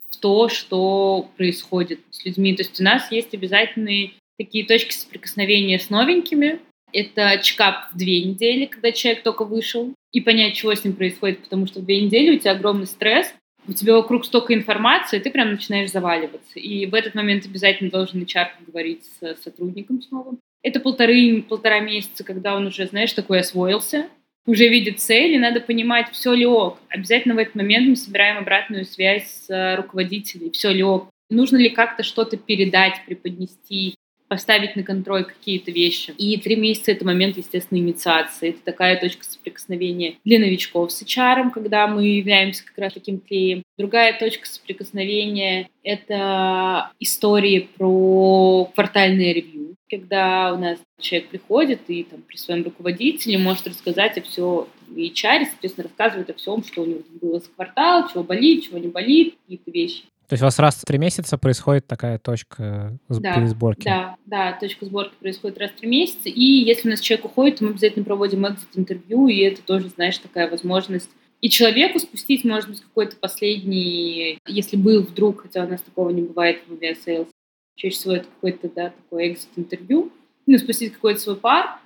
в 0.09 0.17
то, 0.17 0.47
что 0.47 1.29
происходит 1.35 1.99
с 2.11 2.23
людьми. 2.23 2.55
То 2.55 2.63
есть 2.63 2.79
у 2.79 2.83
нас 2.83 3.11
есть 3.11 3.33
обязательные 3.33 4.11
такие 4.39 4.65
точки 4.65 4.93
соприкосновения 4.93 5.79
с 5.79 5.89
новенькими. 5.89 6.59
Это 6.93 7.39
чекап 7.43 7.91
в 7.91 7.97
две 7.97 8.23
недели, 8.23 8.65
когда 8.65 8.93
человек 8.93 9.23
только 9.23 9.43
вышел, 9.43 9.93
и 10.13 10.21
понять, 10.21 10.55
чего 10.55 10.73
с 10.73 10.83
ним 10.83 10.93
происходит, 10.93 11.43
потому 11.43 11.67
что 11.67 11.81
в 11.81 11.85
две 11.85 12.01
недели 12.01 12.35
у 12.35 12.39
тебя 12.39 12.51
огромный 12.51 12.87
стресс, 12.87 13.33
у 13.67 13.73
тебя 13.73 13.95
вокруг 13.95 14.25
столько 14.25 14.53
информации, 14.53 15.19
ты 15.19 15.29
прям 15.29 15.51
начинаешь 15.51 15.91
заваливаться. 15.91 16.59
И 16.59 16.85
в 16.85 16.93
этот 16.93 17.15
момент 17.15 17.45
обязательно 17.45 17.89
должен 17.89 18.21
HR 18.21 18.47
поговорить 18.59 19.03
с 19.19 19.35
сотрудником 19.41 20.01
снова. 20.01 20.35
Это 20.63 20.79
полторы, 20.79 21.43
полтора 21.47 21.79
месяца, 21.79 22.23
когда 22.23 22.55
он 22.55 22.67
уже, 22.67 22.87
знаешь, 22.87 23.13
такой 23.13 23.39
освоился, 23.39 24.07
уже 24.45 24.67
видит 24.67 24.99
цель, 24.99 25.33
и 25.33 25.37
надо 25.37 25.59
понимать, 25.59 26.09
все 26.11 26.33
ли 26.33 26.45
ок. 26.45 26.79
Обязательно 26.89 27.35
в 27.35 27.39
этот 27.39 27.55
момент 27.55 27.89
мы 27.89 27.95
собираем 27.95 28.37
обратную 28.37 28.85
связь 28.85 29.45
с 29.45 29.75
руководителем, 29.75 30.51
все 30.51 30.71
ли 30.71 30.83
ок. 30.83 31.09
Нужно 31.29 31.57
ли 31.57 31.69
как-то 31.69 32.03
что-то 32.03 32.37
передать, 32.37 33.01
преподнести, 33.05 33.95
поставить 34.27 34.75
на 34.75 34.83
контроль 34.83 35.25
какие-то 35.25 35.71
вещи. 35.71 36.13
И 36.17 36.37
три 36.37 36.55
месяца— 36.55 36.91
это 36.93 37.05
момент, 37.05 37.37
естественно, 37.37 37.79
инициации. 37.79 38.49
Это 38.49 38.59
такая 38.63 38.99
точка 38.99 39.25
соприкосновения 39.25 40.15
для 40.25 40.39
новичков 40.39 40.91
с 40.91 41.01
HR, 41.01 41.51
когда 41.51 41.87
мы 41.87 42.05
являемся 42.05 42.65
как 42.65 42.77
раз 42.77 42.93
таким 42.93 43.19
клеем. 43.19 43.63
Другая 43.77 44.17
точка 44.17 44.47
соприкосновения— 44.47 45.69
это 45.83 46.91
истории 46.99 47.69
про 47.77 48.65
квартальное 48.73 49.33
ревью, 49.33 49.75
когда 49.89 50.53
у 50.53 50.57
нас 50.57 50.79
человек 50.99 51.29
приходит 51.29 51.81
и 51.87 52.03
там, 52.03 52.21
при 52.21 52.37
своем 52.37 52.63
руководителе 52.63 53.37
может 53.37 53.67
рассказать 53.67 54.17
о 54.17 54.21
всем, 54.21 54.67
и 54.95 55.09
HR, 55.09 55.45
соответственно, 55.45 55.87
рассказывает 55.87 56.29
о 56.29 56.33
всем, 56.33 56.63
что 56.63 56.81
у 56.81 56.85
него 56.85 57.01
было 57.21 57.39
за 57.39 57.49
квартал, 57.49 58.09
чего 58.09 58.23
болит, 58.23 58.65
чего 58.65 58.77
не 58.77 58.87
болит, 58.87 59.35
какие-то 59.43 59.71
вещи. 59.71 60.03
То 60.27 60.33
есть 60.33 60.41
у 60.41 60.45
вас 60.45 60.59
раз 60.59 60.75
в 60.75 60.85
три 60.85 60.97
месяца 60.97 61.37
происходит 61.37 61.87
такая 61.87 62.19
точка 62.19 62.97
да, 63.07 63.35
пересборки? 63.35 63.85
Да, 63.85 64.17
да, 64.25 64.57
точка 64.59 64.85
сборки 64.85 65.13
происходит 65.19 65.57
раз 65.57 65.71
в 65.71 65.75
три 65.75 65.89
месяца. 65.89 66.27
И 66.27 66.41
если 66.41 66.89
у 66.89 66.91
нас 66.91 66.99
человек 66.99 67.25
уходит, 67.25 67.61
мы 67.61 67.69
обязательно 67.69 68.03
проводим 68.03 68.45
экзит-интервью, 68.45 69.27
и 69.27 69.39
это 69.39 69.61
тоже, 69.61 69.87
знаешь, 69.89 70.17
такая 70.17 70.49
возможность 70.49 71.09
и 71.39 71.49
человеку 71.49 71.99
спустить, 71.99 72.43
может 72.43 72.69
быть, 72.69 72.81
какой-то 72.81 73.15
последний, 73.15 74.39
если 74.47 74.75
был 74.75 75.03
вдруг, 75.03 75.43
хотя 75.43 75.63
у 75.63 75.67
нас 75.67 75.81
такого 75.81 76.09
не 76.09 76.23
бывает 76.23 76.61
в 76.67 76.73
Sales, 76.73 77.27
чаще 77.75 77.95
всего 77.95 78.13
это 78.13 78.25
какой-то, 78.25 78.69
да, 78.75 78.89
такой 78.89 79.29
экзит-интервью, 79.29 80.11
ну, 80.47 80.57
спустить 80.57 80.93
какой-то 80.93 81.19
свой 81.19 81.35
пар, 81.35 81.79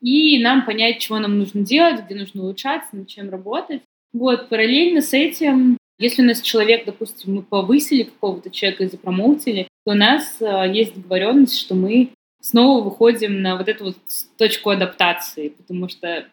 и 0.00 0.42
нам 0.42 0.66
понять, 0.66 0.98
чего 0.98 1.18
нам 1.18 1.38
нужно 1.38 1.62
делать, 1.62 2.04
где 2.04 2.14
нужно 2.14 2.42
улучшаться, 2.42 2.96
над 2.96 3.08
чем 3.08 3.30
работать. 3.30 3.82
Вот, 4.12 4.48
параллельно 4.48 5.02
с 5.02 5.12
этим 5.12 5.78
если 5.98 6.22
у 6.22 6.26
нас 6.26 6.40
человек, 6.40 6.84
допустим, 6.84 7.36
мы 7.36 7.42
повысили 7.42 8.04
какого-то 8.04 8.50
человека 8.50 8.84
и 8.84 8.88
запромоутили, 8.88 9.68
то 9.84 9.92
у 9.92 9.94
нас 9.94 10.36
э, 10.40 10.70
есть 10.72 10.94
договоренность, 10.94 11.58
что 11.58 11.74
мы 11.74 12.10
снова 12.40 12.84
выходим 12.84 13.40
на 13.40 13.56
вот 13.56 13.68
эту 13.68 13.86
вот 13.86 13.96
точку 14.36 14.70
адаптации, 14.70 15.48
потому 15.48 15.88
что, 15.88 16.26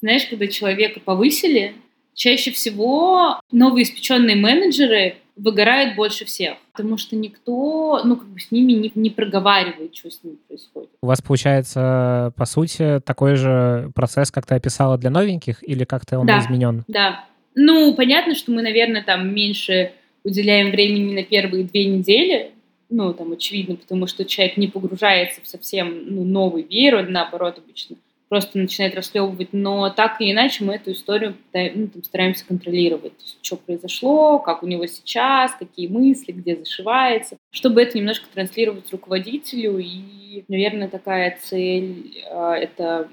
знаешь, 0.00 0.26
когда 0.26 0.46
человека 0.46 1.00
повысили, 1.00 1.74
чаще 2.14 2.50
всего 2.50 3.40
новые 3.50 3.84
испеченные 3.84 4.36
менеджеры 4.36 5.16
выгорают 5.36 5.96
больше 5.96 6.24
всех, 6.24 6.58
потому 6.72 6.98
что 6.98 7.16
никто, 7.16 8.02
ну, 8.04 8.16
как 8.16 8.28
бы 8.28 8.38
с 8.38 8.50
ними 8.50 8.72
не, 8.72 8.92
не 8.94 9.10
проговаривает, 9.10 9.96
что 9.96 10.10
с 10.10 10.22
ними 10.22 10.36
происходит. 10.46 10.90
У 11.02 11.06
вас 11.06 11.22
получается, 11.22 12.32
по 12.36 12.44
сути, 12.44 13.00
такой 13.04 13.36
же 13.36 13.90
процесс, 13.94 14.30
как 14.30 14.46
ты 14.46 14.54
описала 14.54 14.98
для 14.98 15.10
новеньких, 15.10 15.66
или 15.66 15.84
как-то 15.84 16.18
он 16.18 16.26
да, 16.26 16.40
изменен? 16.40 16.84
Да, 16.88 17.24
ну, 17.60 17.94
понятно, 17.94 18.34
что 18.34 18.52
мы, 18.52 18.62
наверное, 18.62 19.02
там 19.02 19.34
меньше 19.34 19.92
уделяем 20.24 20.70
времени 20.70 21.14
на 21.14 21.22
первые 21.22 21.64
две 21.64 21.84
недели, 21.84 22.52
ну, 22.88 23.12
там, 23.14 23.32
очевидно, 23.32 23.76
потому 23.76 24.06
что 24.06 24.24
человек 24.24 24.56
не 24.56 24.66
погружается 24.66 25.40
в 25.42 25.46
совсем 25.46 26.14
ну, 26.14 26.24
новый 26.24 26.62
веер, 26.62 27.08
наоборот, 27.08 27.58
обычно 27.58 27.96
просто 28.30 28.58
начинает 28.58 28.94
расклевывать, 28.94 29.48
но 29.52 29.90
так 29.90 30.20
или 30.20 30.30
иначе 30.30 30.64
мы 30.64 30.76
эту 30.76 30.92
историю 30.92 31.36
ну, 31.52 31.88
там, 31.88 32.02
стараемся 32.04 32.46
контролировать, 32.46 33.12
есть, 33.20 33.38
что 33.42 33.56
произошло, 33.56 34.38
как 34.38 34.62
у 34.62 34.66
него 34.66 34.86
сейчас, 34.86 35.52
какие 35.58 35.88
мысли, 35.88 36.30
где 36.30 36.56
зашивается, 36.56 37.36
чтобы 37.50 37.82
это 37.82 37.98
немножко 37.98 38.26
транслировать 38.32 38.90
руководителю, 38.92 39.78
и, 39.78 40.44
наверное, 40.48 40.88
такая 40.88 41.38
цель 41.42 42.22
э, 42.24 42.52
это 42.52 43.08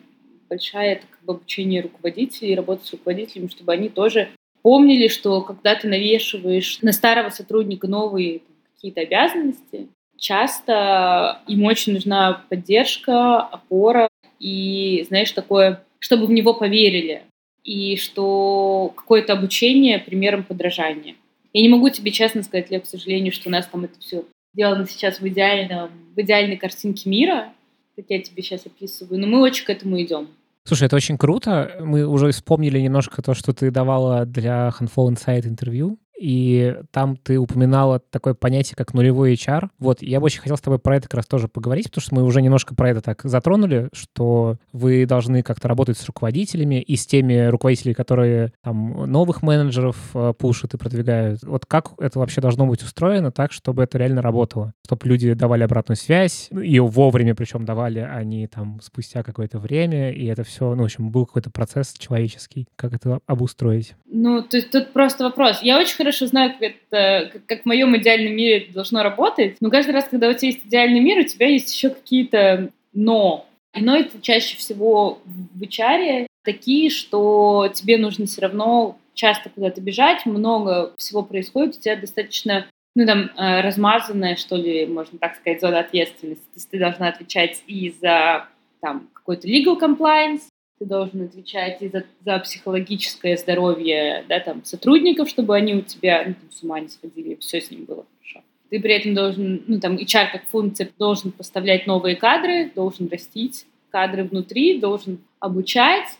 большая, 0.49 0.93
это 0.93 1.07
как 1.09 1.21
бы 1.23 1.33
обучение 1.33 1.81
руководителей, 1.81 2.55
работа 2.55 2.85
с 2.85 2.91
руководителями, 2.91 3.47
чтобы 3.47 3.73
они 3.73 3.89
тоже 3.89 4.29
помнили, 4.61 5.07
что 5.07 5.41
когда 5.41 5.75
ты 5.75 5.87
навешиваешь 5.87 6.81
на 6.81 6.91
старого 6.91 7.29
сотрудника 7.29 7.87
новые 7.87 8.41
какие-то 8.75 9.01
обязанности, 9.01 9.87
часто 10.17 11.41
им 11.47 11.63
очень 11.63 11.93
нужна 11.93 12.43
поддержка, 12.49 13.39
опора 13.39 14.07
и, 14.39 15.05
знаешь, 15.07 15.31
такое, 15.31 15.83
чтобы 15.99 16.25
в 16.25 16.31
него 16.31 16.53
поверили. 16.53 17.23
и 17.67 17.97
что 17.97 18.93
какое-то 18.95 19.33
обучение 19.33 19.99
примером 19.99 20.43
подражания. 20.45 21.15
Я 21.51 21.61
не 21.61 21.69
могу 21.69 21.89
тебе 21.89 22.11
честно 22.11 22.41
сказать, 22.41 22.71
Лев, 22.71 22.83
к 22.83 22.87
сожалению, 22.87 23.33
что 23.33 23.49
у 23.49 23.51
нас 23.51 23.67
там 23.67 23.83
это 23.83 23.99
все 23.99 24.23
сделано 24.53 24.87
сейчас 24.87 25.19
в, 25.19 25.27
идеальном, 25.27 25.91
в 26.15 26.21
идеальной 26.21 26.55
картинке 26.55 27.09
мира, 27.09 27.53
как 27.97 28.05
я 28.09 28.21
тебе 28.21 28.43
сейчас 28.43 28.67
описываю, 28.67 29.19
но 29.19 29.25
мы 29.25 29.41
очень 29.41 29.65
к 29.65 29.69
этому 29.71 29.99
идем. 30.01 30.29
Слушай, 30.63 30.83
это 30.83 30.95
очень 30.95 31.17
круто. 31.17 31.77
Мы 31.79 32.05
уже 32.05 32.31
вспомнили 32.31 32.79
немножко 32.79 33.21
то, 33.23 33.33
что 33.33 33.53
ты 33.53 33.71
давала 33.71 34.25
для 34.25 34.71
Handful 34.79 35.09
Insight 35.09 35.47
интервью 35.47 35.97
и 36.19 36.75
там 36.91 37.15
ты 37.15 37.37
упоминала 37.37 37.99
такое 37.99 38.33
понятие, 38.33 38.75
как 38.75 38.93
нулевой 38.93 39.33
HR. 39.33 39.69
Вот, 39.79 40.01
я 40.01 40.19
бы 40.19 40.25
очень 40.25 40.41
хотел 40.41 40.57
с 40.57 40.61
тобой 40.61 40.79
про 40.79 40.97
это 40.97 41.07
как 41.07 41.15
раз 41.15 41.25
тоже 41.25 41.47
поговорить, 41.47 41.89
потому 41.89 42.01
что 42.01 42.15
мы 42.15 42.23
уже 42.23 42.41
немножко 42.41 42.75
про 42.75 42.89
это 42.89 43.01
так 43.01 43.21
затронули, 43.23 43.89
что 43.93 44.57
вы 44.73 45.05
должны 45.05 45.43
как-то 45.43 45.67
работать 45.67 45.97
с 45.97 46.05
руководителями 46.05 46.81
и 46.81 46.95
с 46.95 47.05
теми 47.05 47.47
руководителями, 47.47 47.93
которые 47.93 48.53
там 48.63 49.11
новых 49.11 49.41
менеджеров 49.41 49.97
э, 50.13 50.33
пушат 50.37 50.73
и 50.73 50.77
продвигают. 50.77 51.43
Вот 51.43 51.65
как 51.65 51.93
это 51.99 52.19
вообще 52.19 52.41
должно 52.41 52.65
быть 52.65 52.81
устроено 52.83 53.31
так, 53.31 53.51
чтобы 53.51 53.83
это 53.83 53.97
реально 53.97 54.21
работало? 54.21 54.73
Чтобы 54.85 55.07
люди 55.07 55.33
давали 55.33 55.63
обратную 55.63 55.97
связь, 55.97 56.49
ее 56.51 56.85
вовремя 56.85 57.35
причем 57.35 57.65
давали, 57.65 57.99
а 57.99 58.23
не 58.23 58.47
там 58.47 58.79
спустя 58.81 59.23
какое-то 59.23 59.59
время, 59.59 60.11
и 60.11 60.25
это 60.25 60.43
все, 60.43 60.73
ну, 60.73 60.83
в 60.83 60.85
общем, 60.85 61.11
был 61.11 61.25
какой-то 61.25 61.51
процесс 61.51 61.93
человеческий. 61.93 62.67
Как 62.75 62.93
это 62.93 63.19
обустроить? 63.27 63.95
Ну, 64.05 64.41
то 64.41 64.57
есть 64.57 64.71
тут 64.71 64.93
просто 64.93 65.25
вопрос. 65.25 65.61
Я 65.61 65.77
очень 65.79 65.95
хорошо 66.07 66.25
знаю, 66.27 66.53
как, 66.53 66.61
это, 66.61 67.39
как, 67.47 67.63
в 67.63 67.65
моем 67.65 67.97
идеальном 67.97 68.33
мире 68.33 68.59
это 68.59 68.73
должно 68.73 69.03
работать, 69.03 69.57
но 69.59 69.69
каждый 69.69 69.91
раз, 69.91 70.07
когда 70.07 70.29
у 70.29 70.33
тебя 70.33 70.47
есть 70.47 70.65
идеальный 70.65 71.01
мир, 71.01 71.19
у 71.19 71.23
тебя 71.23 71.47
есть 71.47 71.73
еще 71.73 71.89
какие-то 71.89 72.69
«но». 72.93 73.45
И 73.75 73.81
«но»— 73.81 73.95
это 73.97 74.21
чаще 74.21 74.55
всего 74.55 75.19
в 75.25 75.61
HR 75.61 76.27
такие, 76.45 76.89
что 76.89 77.69
тебе 77.73 77.97
нужно 77.97 78.25
все 78.25 78.41
равно 78.41 78.97
часто 79.15 79.49
куда-то 79.49 79.81
бежать, 79.81 80.25
много 80.25 80.93
всего 80.97 81.23
происходит, 81.23 81.75
у 81.75 81.79
тебя 81.81 81.97
достаточно 81.97 82.67
ну, 82.95 83.05
там, 83.05 83.29
э, 83.35 83.61
размазанная, 83.61 84.37
что 84.37 84.55
ли, 84.55 84.85
можно 84.85 85.19
так 85.19 85.35
сказать, 85.35 85.59
зона 85.59 85.81
ответственности. 85.81 86.45
То 86.45 86.55
есть 86.55 86.69
ты 86.69 86.79
должна 86.79 87.09
отвечать 87.09 87.61
и 87.67 87.93
за 88.01 88.47
там, 88.79 89.09
какой-то 89.13 89.47
legal 89.47 89.77
compliance, 89.77 90.43
ты 90.79 90.85
должен 90.85 91.23
отвечать 91.23 91.81
и 91.81 91.89
за, 91.89 92.03
за 92.23 92.39
психологическое 92.39 93.37
здоровье 93.37 94.23
да, 94.29 94.39
там, 94.39 94.63
сотрудников, 94.63 95.29
чтобы 95.29 95.55
они 95.55 95.75
у 95.75 95.81
тебя 95.81 96.23
ну, 96.27 96.33
там, 96.33 96.51
с 96.51 96.63
ума 96.63 96.79
не 96.79 96.89
сходили, 96.89 97.35
все 97.35 97.61
с 97.61 97.71
ним 97.71 97.85
было 97.85 98.05
хорошо. 98.19 98.45
Ты 98.69 98.79
при 98.79 98.93
этом 98.93 99.15
должен, 99.15 99.63
ну 99.67 99.79
там 99.79 99.95
HR 99.95 100.31
как 100.31 100.47
функция 100.47 100.89
должен 100.97 101.31
поставлять 101.31 101.87
новые 101.87 102.15
кадры, 102.15 102.71
должен 102.73 103.07
растить 103.09 103.65
кадры 103.89 104.23
внутри, 104.23 104.79
должен 104.79 105.19
обучать 105.39 106.17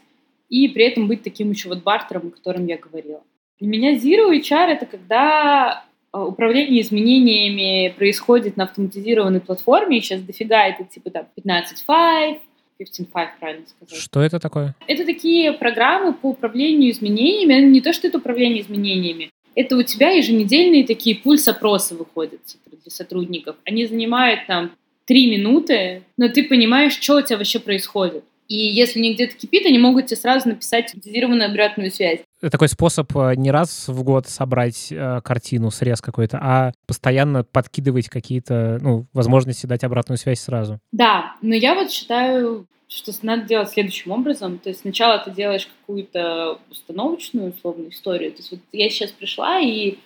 и 0.50 0.68
при 0.70 0.86
этом 0.86 1.08
быть 1.08 1.24
таким 1.24 1.52
еще 1.52 1.70
вот 1.70 1.84
бартером, 1.84 2.28
о 2.28 2.32
котором 2.32 2.66
я 2.66 2.78
говорила. 2.78 3.22
Для 3.60 3.68
меня 3.68 3.96
Zero 3.96 4.32
HR— 4.32 4.68
это 4.70 4.86
когда 4.86 5.86
а, 6.12 6.26
управление 6.26 6.82
изменениями 6.82 7.94
происходит 7.98 8.56
на 8.56 8.64
автоматизированной 8.64 9.42
платформе, 9.42 10.00
сейчас 10.02 10.22
дофига 10.22 10.68
это 10.68 10.84
типа 10.84 11.10
там 11.10 11.26
15.5, 11.38 12.40
15.5, 12.80 13.28
правильно 13.40 13.66
сказать. 13.68 14.02
Что 14.02 14.22
это 14.22 14.40
такое? 14.40 14.76
Это 14.88 15.06
такие 15.06 15.54
программы 15.54 16.14
по 16.14 16.30
управлению 16.30 16.92
изменениями. 16.92 17.66
Не 17.66 17.82
то, 17.82 17.94
что 17.94 18.08
это 18.08 18.18
управление 18.18 18.62
изменениями. 18.62 19.32
Это 19.56 19.76
у 19.76 19.84
тебя 19.84 20.12
еженедельные 20.12 20.86
такие 20.86 21.16
пульс-опросы 21.16 21.96
выходят 21.96 22.42
для 22.70 22.92
сотрудников. 22.92 23.56
Они 23.66 23.86
занимают 23.86 24.42
там 24.46 24.72
три 25.06 25.32
минуты, 25.32 26.04
но 26.18 26.30
ты 26.30 26.44
понимаешь, 26.44 26.98
что 27.00 27.18
у 27.18 27.22
тебя 27.22 27.38
вообще 27.38 27.60
происходит. 27.60 28.24
И 28.48 28.56
если 28.56 29.00
не 29.00 29.14
где-то 29.14 29.36
кипит, 29.36 29.66
они 29.66 29.78
могут 29.78 30.08
тебе 30.08 30.18
сразу 30.18 30.50
написать 30.50 30.86
автоматизированную 30.86 31.50
обратную 31.50 31.92
связь. 31.92 32.22
Это 32.42 32.52
такой 32.52 32.70
способ 32.70 33.16
э, 33.16 33.36
не 33.36 33.52
раз 33.52 33.88
в 33.88 34.04
год 34.04 34.28
собрать 34.28 34.88
э, 34.92 35.22
картину, 35.24 35.72
срез 35.72 36.02
какой-то, 36.02 36.40
а 36.42 36.72
постоянно 36.86 37.44
подкидывать 37.44 38.10
какие-то 38.10 38.80
ну, 38.82 39.06
возможности 39.14 39.66
дать 39.66 39.84
обратную 39.84 40.18
связь 40.18 40.40
сразу. 40.40 40.80
Да, 40.92 41.36
но 41.42 41.56
я 41.56 41.76
вот 41.76 41.92
считаю, 41.92 42.68
что 42.88 43.12
надо 43.24 43.44
делать 43.44 43.70
следующим 43.70 44.12
образом. 44.12 44.60
То 44.60 44.70
есть 44.70 44.82
сначала 44.82 45.20
ты 45.20 45.32
делаешь 45.32 45.68
какую-то 45.82 46.60
установочную 46.70 47.54
условную 47.54 47.92
историю. 47.92 48.32
То 48.32 48.38
есть 48.38 48.52
вот 48.52 48.60
я 48.72 48.90
сейчас 48.90 49.12
пришла 49.12 49.60
и 49.60 49.98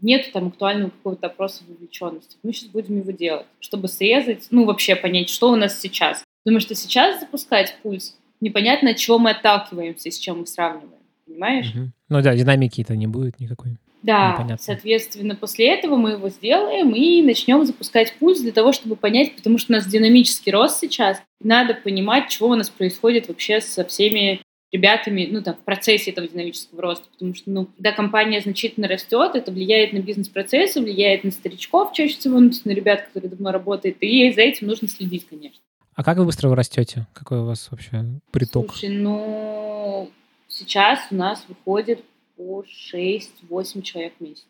нет 0.00 0.30
там 0.32 0.48
актуального 0.48 0.90
какого-то 0.90 1.26
опроса 1.26 1.64
вовлеченности. 1.66 2.36
Мы 2.42 2.52
сейчас 2.52 2.68
будем 2.68 2.98
его 2.98 3.10
делать, 3.10 3.46
чтобы 3.58 3.88
срезать, 3.88 4.46
ну 4.50 4.64
вообще 4.64 4.94
понять, 4.96 5.30
что 5.30 5.50
у 5.50 5.56
нас 5.56 5.80
сейчас. 5.80 6.22
Потому 6.44 6.60
что 6.60 6.74
сейчас 6.74 7.20
запускать 7.20 7.76
пульс, 7.82 8.16
непонятно, 8.40 8.90
от 8.90 8.98
чего 8.98 9.18
мы 9.18 9.30
отталкиваемся 9.30 10.10
с 10.10 10.18
чем 10.18 10.40
мы 10.40 10.46
сравниваем. 10.46 11.00
Понимаешь? 11.26 11.70
Угу. 11.74 11.90
Ну 12.10 12.22
да, 12.22 12.36
динамики-то 12.36 12.94
не 12.94 13.06
будет 13.06 13.40
никакой. 13.40 13.78
Да, 14.02 14.32
Непонятно. 14.32 14.62
соответственно, 14.62 15.34
после 15.34 15.72
этого 15.72 15.96
мы 15.96 16.10
его 16.10 16.28
сделаем 16.28 16.94
и 16.94 17.22
начнем 17.22 17.64
запускать 17.64 18.12
пульс 18.18 18.40
для 18.40 18.52
того, 18.52 18.72
чтобы 18.72 18.96
понять, 18.96 19.34
потому 19.34 19.56
что 19.56 19.72
у 19.72 19.76
нас 19.76 19.86
динамический 19.86 20.52
рост 20.52 20.78
сейчас, 20.78 21.22
надо 21.40 21.72
понимать, 21.72 22.28
чего 22.28 22.48
у 22.48 22.54
нас 22.54 22.68
происходит 22.68 23.28
вообще 23.28 23.62
со 23.62 23.82
всеми 23.82 24.42
ребятами, 24.70 25.26
ну, 25.30 25.40
там, 25.40 25.54
в 25.54 25.60
процессе 25.60 26.10
этого 26.10 26.28
динамического 26.28 26.82
роста, 26.82 27.08
потому 27.12 27.34
что, 27.34 27.50
ну, 27.50 27.64
когда 27.64 27.92
компания 27.92 28.42
значительно 28.42 28.88
растет, 28.88 29.36
это 29.36 29.50
влияет 29.50 29.94
на 29.94 30.00
бизнес-процессы, 30.00 30.82
влияет 30.82 31.24
на 31.24 31.30
старичков 31.30 31.94
чаще 31.94 32.18
всего, 32.18 32.38
ну, 32.40 32.50
на 32.64 32.70
ребят, 32.72 33.06
которые 33.06 33.30
давно 33.30 33.52
работают, 33.52 33.96
и 34.00 34.30
за 34.32 34.42
этим 34.42 34.66
нужно 34.66 34.86
следить, 34.88 35.26
конечно. 35.26 35.60
А 35.94 36.02
как 36.02 36.18
вы 36.18 36.24
быстро 36.24 36.48
вы 36.48 36.56
растете? 36.56 37.06
Какой 37.12 37.38
у 37.38 37.44
вас 37.44 37.70
вообще 37.70 38.20
приток? 38.30 38.70
Слушай, 38.70 38.96
ну, 38.96 40.10
сейчас 40.48 41.00
у 41.10 41.14
нас 41.14 41.44
выходит 41.48 42.04
по 42.36 42.64
6-8 42.64 43.82
человек 43.82 44.14
в 44.18 44.22
месяц. 44.22 44.46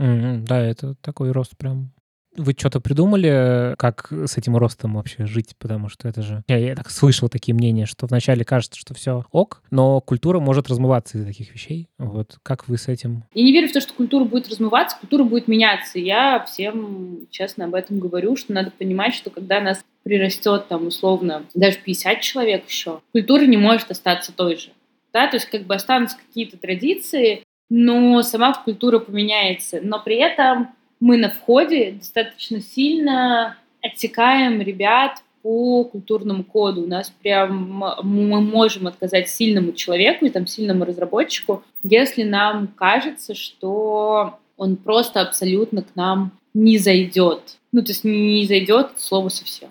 Mm-hmm, 0.00 0.44
да, 0.46 0.60
это 0.60 0.94
такой 1.02 1.32
рост 1.32 1.56
прям 1.56 1.92
вы 2.36 2.54
что-то 2.56 2.80
придумали, 2.80 3.74
как 3.76 4.10
с 4.10 4.38
этим 4.38 4.56
ростом 4.56 4.94
вообще 4.94 5.26
жить? 5.26 5.54
Потому 5.58 5.88
что 5.88 6.08
это 6.08 6.22
же... 6.22 6.42
Я, 6.48 6.56
я 6.56 6.74
так 6.74 6.90
слышал 6.90 7.28
такие 7.28 7.54
мнения, 7.54 7.84
что 7.84 8.06
вначале 8.06 8.44
кажется, 8.44 8.80
что 8.80 8.94
все 8.94 9.24
ок, 9.32 9.62
но 9.70 10.00
культура 10.00 10.40
может 10.40 10.68
размываться 10.68 11.18
из-за 11.18 11.26
таких 11.26 11.52
вещей. 11.52 11.88
Вот 11.98 12.38
как 12.42 12.68
вы 12.68 12.78
с 12.78 12.88
этим? 12.88 13.24
Я 13.34 13.44
не 13.44 13.52
верю 13.52 13.68
в 13.68 13.72
то, 13.72 13.80
что 13.80 13.92
культура 13.92 14.24
будет 14.24 14.48
размываться, 14.48 14.96
культура 14.98 15.24
будет 15.24 15.46
меняться. 15.46 15.98
Я 15.98 16.44
всем 16.44 17.26
честно 17.30 17.66
об 17.66 17.74
этом 17.74 17.98
говорю, 17.98 18.36
что 18.36 18.54
надо 18.54 18.70
понимать, 18.70 19.14
что 19.14 19.28
когда 19.28 19.60
нас 19.60 19.84
прирастет 20.02 20.68
там 20.68 20.86
условно 20.86 21.44
даже 21.54 21.78
50 21.78 22.20
человек 22.20 22.68
еще, 22.68 23.00
культура 23.12 23.42
не 23.42 23.56
может 23.56 23.90
остаться 23.90 24.32
той 24.32 24.56
же. 24.56 24.70
Да, 25.12 25.26
то 25.28 25.36
есть 25.36 25.46
как 25.46 25.64
бы 25.64 25.74
останутся 25.74 26.16
какие-то 26.16 26.56
традиции, 26.56 27.42
но 27.68 28.22
сама 28.22 28.54
культура 28.54 28.98
поменяется. 28.98 29.80
Но 29.82 30.00
при 30.02 30.16
этом 30.16 30.68
мы 31.00 31.16
на 31.16 31.30
входе 31.30 31.92
достаточно 31.92 32.60
сильно 32.60 33.56
отсекаем 33.82 34.60
ребят 34.62 35.22
по 35.42 35.84
культурному 35.84 36.44
коду. 36.44 36.82
У 36.82 36.86
нас 36.86 37.10
прям 37.10 37.82
мы 38.02 38.40
можем 38.40 38.86
отказать 38.86 39.28
сильному 39.28 39.72
человеку 39.72 40.24
и 40.24 40.30
там 40.30 40.46
сильному 40.46 40.84
разработчику, 40.84 41.62
если 41.82 42.22
нам 42.22 42.68
кажется, 42.68 43.34
что 43.34 44.38
он 44.56 44.76
просто 44.76 45.20
абсолютно 45.20 45.82
к 45.82 45.96
нам 45.96 46.32
не 46.54 46.78
зайдет. 46.78 47.58
Ну, 47.72 47.82
то 47.82 47.90
есть 47.90 48.04
не 48.04 48.46
зайдет 48.46 48.92
слово 48.96 49.28
совсем. 49.28 49.70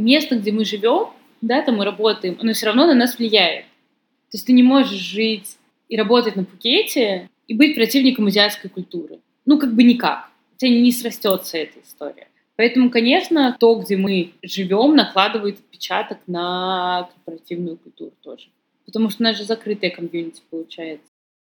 Место, 0.00 0.36
где 0.36 0.50
мы 0.50 0.64
живем, 0.64 1.08
да, 1.42 1.60
там 1.60 1.76
мы 1.76 1.84
работаем, 1.84 2.38
оно 2.40 2.54
все 2.54 2.66
равно 2.66 2.86
на 2.86 2.94
нас 2.94 3.18
влияет. 3.18 3.64
То 4.30 4.36
есть 4.36 4.46
ты 4.46 4.52
не 4.52 4.62
можешь 4.62 4.98
жить 4.98 5.58
и 5.88 5.96
работать 5.96 6.36
на 6.36 6.44
Пхукете 6.44 7.28
и 7.46 7.54
быть 7.54 7.74
противником 7.74 8.26
азиатской 8.26 8.70
культуры. 8.70 9.18
Ну, 9.44 9.58
как 9.58 9.74
бы 9.74 9.82
никак. 9.82 10.30
У 10.54 10.56
тебя 10.56 10.70
не 10.70 10.90
срастется 10.90 11.58
эта 11.58 11.80
история. 11.80 12.28
Поэтому, 12.56 12.90
конечно, 12.90 13.56
то, 13.60 13.74
где 13.74 13.96
мы 13.96 14.32
живем, 14.42 14.96
накладывает 14.96 15.58
отпечаток 15.58 16.18
на 16.26 17.10
корпоративную 17.14 17.76
культуру 17.76 18.12
тоже. 18.22 18.48
Потому 18.86 19.10
что 19.10 19.22
у 19.22 19.24
нас 19.24 19.36
же 19.36 19.44
закрытая 19.44 19.90
комьюнити 19.90 20.42
получается. 20.48 21.06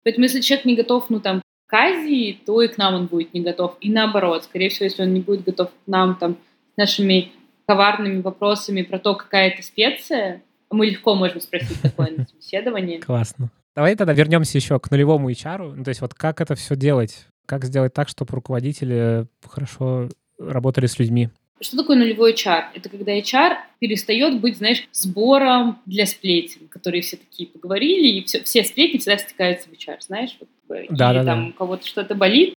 Поэтому 0.04 0.26
если 0.26 0.42
человек 0.42 0.66
не 0.66 0.76
готов, 0.76 1.10
ну, 1.10 1.20
там, 1.20 1.42
к 1.66 1.74
Азии, 1.74 2.40
то 2.46 2.62
и 2.62 2.68
к 2.68 2.78
нам 2.78 2.94
он 2.94 3.06
будет 3.08 3.34
не 3.34 3.42
готов. 3.42 3.76
И 3.82 3.90
наоборот, 3.90 4.44
скорее 4.44 4.70
всего, 4.70 4.86
если 4.86 5.02
он 5.02 5.14
не 5.14 5.22
будет 5.22 5.44
готов 5.44 5.70
к 5.70 5.88
нам, 5.88 6.16
там, 6.16 6.38
нашими 6.78 7.32
коварными 7.66 8.22
вопросами 8.22 8.82
про 8.82 9.00
то, 9.00 9.16
какая 9.16 9.50
это 9.50 9.64
специя, 9.64 10.42
мы 10.72 10.88
легко 10.88 11.16
можем 11.16 11.42
спросить 11.42 11.82
такое 11.82 12.12
на 12.16 12.26
собеседовании. 12.26 13.00
Классно. 13.00 13.50
Давай 13.76 13.96
тогда 13.96 14.14
вернемся 14.14 14.58
еще 14.58 14.80
к 14.80 14.90
нулевому 14.90 15.30
HR. 15.30 15.74
Ну, 15.76 15.84
то 15.84 15.90
есть 15.90 16.02
вот 16.02 16.14
как 16.14 16.42
это 16.42 16.56
все 16.56 16.76
делать? 16.76 17.28
Как 17.46 17.66
сделать 17.66 17.94
так, 17.94 18.08
чтобы 18.08 18.34
руководители 18.34 19.28
хорошо 19.46 20.10
работали 20.40 20.88
с 20.88 20.98
людьми? 20.98 21.30
Что 21.62 21.78
такое 21.78 21.98
нулевой 21.98 22.34
HR? 22.34 22.66
Это 22.74 22.90
когда 22.90 23.18
HR 23.18 23.56
перестает 23.80 24.42
быть, 24.42 24.58
знаешь, 24.58 24.88
сбором 24.92 25.80
для 25.86 26.06
сплетен, 26.06 26.68
которые 26.68 27.02
все 27.02 27.18
такие 27.18 27.48
поговорили, 27.48 28.20
и 28.20 28.24
все, 28.26 28.44
все 28.44 28.64
сплетни 28.64 28.98
всегда 28.98 29.18
стекаются 29.18 29.70
в 29.70 29.74
HR, 29.74 29.98
знаешь? 30.02 30.38
Вот, 30.40 30.50
да, 30.68 31.12
или 31.12 31.20
да, 31.20 31.24
там 31.24 31.44
да. 31.44 31.50
у 31.50 31.54
кого-то 31.54 31.88
что-то 31.88 32.16
болит, 32.16 32.56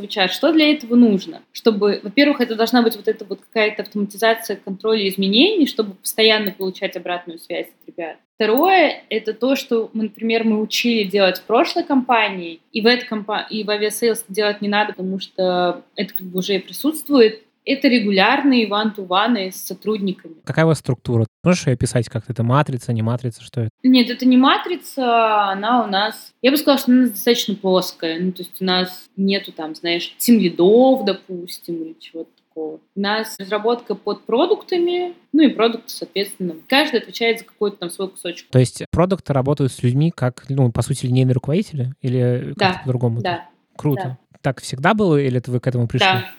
в 0.00 0.04
HR. 0.04 0.28
Что 0.28 0.52
для 0.52 0.70
этого 0.72 0.94
нужно? 0.96 1.42
Чтобы, 1.52 2.00
во-первых, 2.02 2.40
это 2.40 2.54
должна 2.54 2.82
быть 2.82 2.96
вот 2.96 3.08
эта 3.08 3.24
вот 3.24 3.40
какая-то 3.40 3.82
автоматизация 3.82 4.56
контроля 4.56 5.08
изменений, 5.08 5.66
чтобы 5.66 5.94
постоянно 5.94 6.52
получать 6.52 6.96
обратную 6.96 7.38
связь 7.38 7.68
от 7.68 7.88
ребят. 7.88 8.16
Второе— 8.34 9.02
это 9.10 9.34
то, 9.34 9.54
что, 9.56 9.90
например, 9.92 10.44
мы 10.44 10.60
учили 10.60 11.04
делать 11.04 11.38
в 11.38 11.42
прошлой 11.42 11.84
компании, 11.84 12.60
и 12.72 12.80
в 12.80 12.86
этой 12.86 13.06
компании, 13.06 13.60
и 13.60 13.64
в 13.64 13.70
Aviasales 13.70 14.24
делать 14.28 14.62
не 14.62 14.68
надо, 14.68 14.92
потому 14.92 15.20
что 15.20 15.82
это 15.94 16.14
как 16.14 16.26
бы 16.26 16.38
уже 16.38 16.58
присутствует, 16.58 17.42
это 17.72 17.88
регулярные 17.88 18.66
one-to-one'ы 18.66 19.52
с 19.52 19.56
сотрудниками. 19.56 20.34
Какая 20.44 20.64
у 20.64 20.68
вас 20.68 20.78
структура? 20.78 21.26
Можешь 21.42 21.66
ее 21.66 21.74
описать 21.74 22.08
как-то? 22.08 22.32
Это 22.32 22.42
матрица, 22.42 22.92
не 22.92 23.02
матрица, 23.02 23.42
что 23.42 23.62
это? 23.62 23.70
Нет, 23.82 24.10
это 24.10 24.26
не 24.26 24.36
матрица, 24.36 25.50
она 25.50 25.84
у 25.84 25.86
нас... 25.86 26.32
Я 26.42 26.50
бы 26.50 26.56
сказала, 26.56 26.78
что 26.78 26.92
она 26.92 27.08
достаточно 27.08 27.54
плоская. 27.54 28.20
Ну, 28.20 28.32
то 28.32 28.42
есть 28.42 28.60
у 28.60 28.64
нас 28.64 29.08
нету 29.16 29.52
там, 29.52 29.74
знаешь, 29.74 30.14
тимлидов, 30.18 31.04
допустим, 31.04 31.82
или 31.82 31.96
чего-то 31.98 32.30
такого. 32.48 32.80
У 32.94 33.00
нас 33.00 33.36
разработка 33.38 33.94
под 33.94 34.24
продуктами, 34.24 35.14
ну 35.32 35.42
и 35.42 35.48
продукты, 35.48 35.88
соответственно. 35.88 36.56
Каждый 36.68 37.00
отвечает 37.00 37.38
за 37.38 37.44
какой-то 37.44 37.76
там 37.76 37.90
свой 37.90 38.08
кусочек. 38.08 38.48
То 38.50 38.58
есть 38.58 38.84
продукты 38.90 39.32
работают 39.32 39.72
с 39.72 39.82
людьми 39.82 40.12
как, 40.14 40.44
ну, 40.48 40.70
по 40.72 40.82
сути, 40.82 41.06
линейные 41.06 41.34
руководители? 41.34 41.94
Или 42.02 42.54
да, 42.56 42.66
как-то 42.66 42.80
по-другому? 42.84 43.20
Да. 43.20 43.48
Круто. 43.76 44.18
Да. 44.32 44.38
Так 44.42 44.60
всегда 44.60 44.94
было 44.94 45.16
или 45.20 45.38
это 45.38 45.50
вы 45.50 45.60
к 45.60 45.66
этому 45.66 45.86
пришли? 45.86 46.06
Да, 46.06 46.30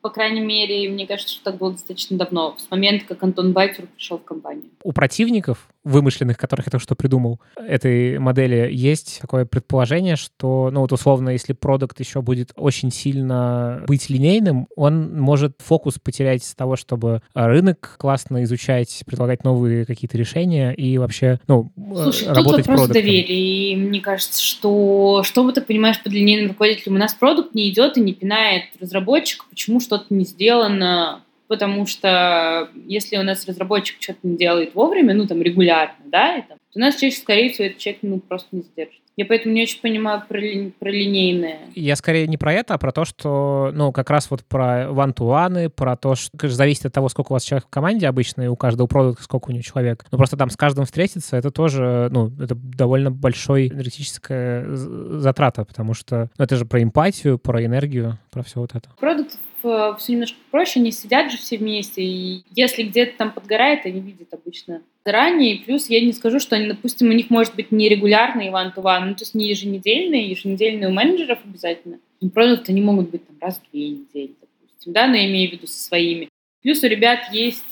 по 0.00 0.10
крайней 0.10 0.40
мере, 0.40 0.88
мне 0.88 1.06
кажется, 1.06 1.34
что 1.34 1.44
так 1.44 1.58
было 1.58 1.72
достаточно 1.72 2.16
давно, 2.16 2.56
с 2.58 2.70
момента, 2.70 3.06
как 3.06 3.22
Антон 3.22 3.52
Байтер 3.52 3.86
пришел 3.86 4.18
в 4.18 4.24
компанию. 4.24 4.70
У 4.82 4.92
противников, 4.92 5.68
вымышленных, 5.84 6.36
которых 6.36 6.66
я 6.66 6.70
только 6.70 6.82
что 6.82 6.94
придумал, 6.94 7.40
этой 7.56 8.18
модели, 8.18 8.68
есть 8.72 9.18
такое 9.20 9.44
предположение, 9.44 10.16
что, 10.16 10.70
ну 10.72 10.80
вот 10.80 10.92
условно, 10.92 11.30
если 11.30 11.52
продукт 11.52 11.98
еще 12.00 12.22
будет 12.22 12.52
очень 12.56 12.90
сильно 12.90 13.84
быть 13.86 14.10
линейным, 14.10 14.66
он 14.76 15.18
может 15.18 15.56
фокус 15.58 15.98
потерять 15.98 16.44
с 16.44 16.54
того, 16.54 16.76
чтобы 16.76 17.22
рынок 17.34 17.96
классно 17.98 18.42
изучать, 18.44 19.02
предлагать 19.06 19.44
новые 19.44 19.84
какие-то 19.84 20.18
решения 20.18 20.72
и 20.72 20.98
вообще, 20.98 21.40
ну, 21.48 21.72
Слушай, 21.94 22.28
работать 22.28 22.64
тут 22.64 22.66
вопрос 22.66 22.88
продуктом. 22.88 22.92
доверия. 22.92 23.72
И 23.72 23.76
мне 23.76 24.00
кажется, 24.00 24.42
что 24.42 25.22
что 25.24 25.44
бы 25.44 25.52
ты 25.52 25.60
понимаешь 25.60 26.02
под 26.02 26.12
линейным 26.12 26.50
руководителем? 26.50 26.96
У 26.96 26.98
нас 26.98 27.14
продукт 27.14 27.54
не 27.54 27.70
идет 27.70 27.96
и 27.96 28.00
не 28.00 28.12
пинает 28.12 28.64
разработчика, 28.80 29.44
почему 29.48 29.80
что-то 29.80 30.06
не 30.10 30.24
сделано, 30.24 31.22
потому 31.50 31.84
что 31.84 32.68
если 32.86 33.16
у 33.16 33.24
нас 33.24 33.44
разработчик 33.44 33.96
что-то 33.98 34.20
не 34.22 34.36
делает 34.36 34.72
вовремя, 34.76 35.14
ну, 35.14 35.26
там, 35.26 35.42
регулярно, 35.42 35.96
да, 36.04 36.36
это, 36.36 36.54
то 36.54 36.76
у 36.76 36.78
нас 36.78 36.94
человек, 36.94 37.18
скорее 37.18 37.50
всего, 37.50 37.66
этот 37.66 37.78
человек, 37.78 37.98
ну, 38.02 38.20
просто 38.20 38.48
не 38.52 38.62
сдержит. 38.62 39.00
Я 39.16 39.26
поэтому 39.26 39.52
не 39.52 39.62
очень 39.62 39.80
понимаю 39.80 40.22
про, 40.28 40.38
ли, 40.38 40.72
про 40.78 40.88
линейное. 40.88 41.58
Я 41.74 41.96
скорее 41.96 42.28
не 42.28 42.36
про 42.36 42.52
это, 42.52 42.74
а 42.74 42.78
про 42.78 42.92
то, 42.92 43.04
что, 43.04 43.72
ну, 43.74 43.90
как 43.90 44.10
раз 44.10 44.30
вот 44.30 44.44
про 44.44 44.84
one-to-one, 44.84 45.70
про 45.70 45.96
то, 45.96 46.14
что 46.14 46.30
конечно, 46.38 46.56
зависит 46.56 46.86
от 46.86 46.92
того, 46.92 47.08
сколько 47.08 47.32
у 47.32 47.34
вас 47.34 47.42
человек 47.42 47.66
в 47.66 47.70
команде 47.70 48.06
обычно, 48.06 48.42
и 48.42 48.46
у 48.46 48.54
каждого 48.54 48.86
продукта 48.86 49.24
сколько 49.24 49.50
у 49.50 49.52
него 49.52 49.62
человек. 49.62 50.06
Но 50.12 50.18
просто 50.18 50.36
там 50.36 50.50
с 50.50 50.56
каждым 50.56 50.84
встретиться, 50.84 51.36
это 51.36 51.50
тоже, 51.50 52.08
ну, 52.12 52.30
это 52.40 52.54
довольно 52.54 53.10
большой 53.10 53.66
энергетическая 53.66 54.66
затрата, 54.68 55.64
потому 55.64 55.94
что 55.94 56.30
ну, 56.38 56.44
это 56.44 56.54
же 56.54 56.64
про 56.64 56.80
эмпатию, 56.80 57.38
про 57.38 57.64
энергию, 57.64 58.18
про 58.30 58.44
все 58.44 58.60
вот 58.60 58.76
это. 58.76 58.88
Продукт 59.00 59.32
все 59.60 60.12
немножко 60.12 60.38
проще, 60.50 60.80
они 60.80 60.92
сидят 60.92 61.30
же 61.30 61.38
все 61.38 61.58
вместе, 61.58 62.02
и 62.02 62.42
если 62.54 62.82
где-то 62.82 63.16
там 63.16 63.32
подгорает, 63.32 63.86
они 63.86 64.00
видят 64.00 64.32
обычно 64.32 64.82
заранее, 65.04 65.60
плюс 65.64 65.88
я 65.88 66.00
не 66.00 66.12
скажу, 66.12 66.40
что 66.40 66.56
они, 66.56 66.68
допустим, 66.68 67.08
у 67.08 67.12
них 67.12 67.30
может 67.30 67.54
быть 67.54 67.72
нерегулярный 67.72 68.48
one-to-one, 68.48 69.00
ну, 69.04 69.14
то 69.14 69.22
есть 69.22 69.34
не 69.34 69.48
еженедельные, 69.48 70.28
еженедельные 70.28 70.88
у 70.88 70.92
менеджеров 70.92 71.38
обязательно. 71.44 71.98
И 72.20 72.28
продукты, 72.28 72.72
они 72.72 72.82
могут 72.82 73.10
быть 73.10 73.26
там 73.26 73.36
раз 73.40 73.58
в 73.58 73.70
две 73.70 73.90
недели, 73.90 74.34
допустим, 74.40 74.92
да, 74.92 75.06
но 75.06 75.16
я 75.16 75.26
имею 75.26 75.50
в 75.50 75.52
виду 75.54 75.66
со 75.66 75.78
своими. 75.78 76.28
Плюс 76.62 76.82
у 76.82 76.86
ребят 76.86 77.32
есть 77.32 77.64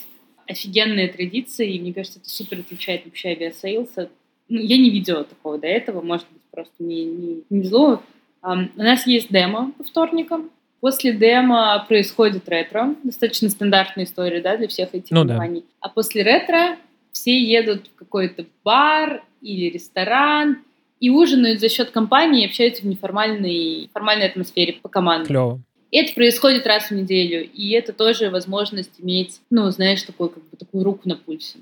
офигенные 0.47 1.09
традиции, 1.09 1.75
и 1.75 1.81
мне 1.81 1.93
кажется, 1.93 2.19
это 2.19 2.31
супер 2.31 2.61
отличает 2.61 3.05
вообще 3.05 3.31
Aviasales'а. 3.31 4.11
Ну, 4.49 4.61
я 4.61 4.79
не 4.79 4.91
видела 4.91 5.25
такого 5.25 5.59
до 5.59 5.67
этого, 5.67 6.01
может 6.01 6.27
быть, 6.33 6.43
просто 6.51 6.75
не, 6.79 7.05
не, 7.05 7.43
не 7.51 7.63
везло. 7.65 8.03
Um, 8.43 8.71
у 8.77 8.83
нас 8.83 9.07
есть 9.07 9.31
демо 9.31 9.73
по 9.77 9.85
вторникам, 9.85 10.51
После 10.81 11.13
демо 11.13 11.85
происходит 11.89 12.49
ретро. 12.49 12.95
Достаточно 13.03 13.49
стандартная 13.49 14.05
история, 14.05 14.41
да, 14.41 14.57
для 14.57 14.69
всех 14.69 14.95
этих 14.95 15.11
ну, 15.11 15.27
компаний. 15.27 15.61
Да. 15.61 15.67
А 15.81 15.89
после 15.89 16.23
ретро 16.23 16.77
все 17.13 17.39
едут 17.39 17.89
в 17.89 17.99
какой-то 17.99 18.45
бар 18.65 19.25
или 19.41 19.71
ресторан 19.71 20.59
и 21.01 21.11
ужинают 21.11 21.61
за 21.61 21.69
счет 21.69 21.91
компании 21.91 22.47
общаются 22.47 22.83
в 22.83 22.87
неформальной 22.87 23.91
формальной 23.93 24.27
атмосфере 24.27 24.75
по 24.75 24.89
команде. 24.89 25.29
Клево. 25.29 25.61
Это 25.91 26.15
происходит 26.15 26.67
раз 26.67 26.91
в 26.91 26.91
неделю, 26.91 27.49
и 27.51 27.71
это 27.71 27.95
тоже 27.95 28.31
возможность 28.31 29.01
иметь, 29.01 29.41
ну, 29.51 29.71
знаешь, 29.71 30.03
такой, 30.03 30.29
как 30.29 30.43
бы, 30.43 30.57
такую 30.57 30.85
руку 30.85 31.09
на 31.09 31.17
пульсе. 31.17 31.59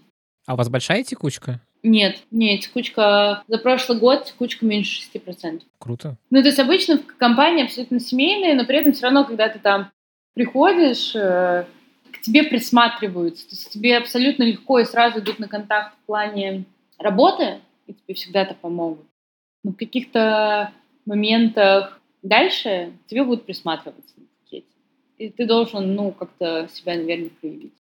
А 0.46 0.54
у 0.54 0.56
вас 0.56 0.68
большая 0.68 1.04
текучка? 1.04 1.60
Нет, 1.86 2.24
нет, 2.32 2.62
текучка 2.62 3.44
за 3.46 3.58
прошлый 3.58 4.00
год 4.00 4.24
текучка 4.24 4.66
меньше 4.66 5.08
6%. 5.14 5.62
Круто. 5.78 6.16
Ну, 6.30 6.40
то 6.40 6.48
есть 6.48 6.58
обычно 6.58 6.98
компания 6.98 7.62
абсолютно 7.62 8.00
семейная, 8.00 8.56
но 8.56 8.66
при 8.66 8.78
этом 8.78 8.92
все 8.92 9.04
равно, 9.04 9.24
когда 9.24 9.48
ты 9.48 9.60
там 9.60 9.92
приходишь, 10.34 11.14
э, 11.14 11.64
к 12.10 12.20
тебе 12.22 12.42
присматриваются. 12.42 13.44
То 13.44 13.52
есть 13.52 13.70
тебе 13.70 13.96
абсолютно 13.98 14.42
легко 14.42 14.80
и 14.80 14.84
сразу 14.84 15.20
идут 15.20 15.38
на 15.38 15.46
контакт 15.46 15.94
в 15.94 16.06
плане 16.06 16.64
работы, 16.98 17.60
и 17.86 17.92
тебе 17.92 18.14
всегда 18.14 18.42
это 18.42 18.54
помогут. 18.54 19.06
Но 19.62 19.70
в 19.70 19.76
каких-то 19.76 20.72
моментах 21.04 22.00
дальше 22.24 22.94
тебе 23.06 23.22
будут 23.22 23.46
присматриваться 23.46 24.14
на 24.16 24.26
пакете. 24.42 24.66
И 25.18 25.28
ты 25.28 25.46
должен, 25.46 25.94
ну, 25.94 26.10
как-то 26.10 26.68
себя, 26.68 26.96
наверное, 26.96 27.30
проявить. 27.40 27.75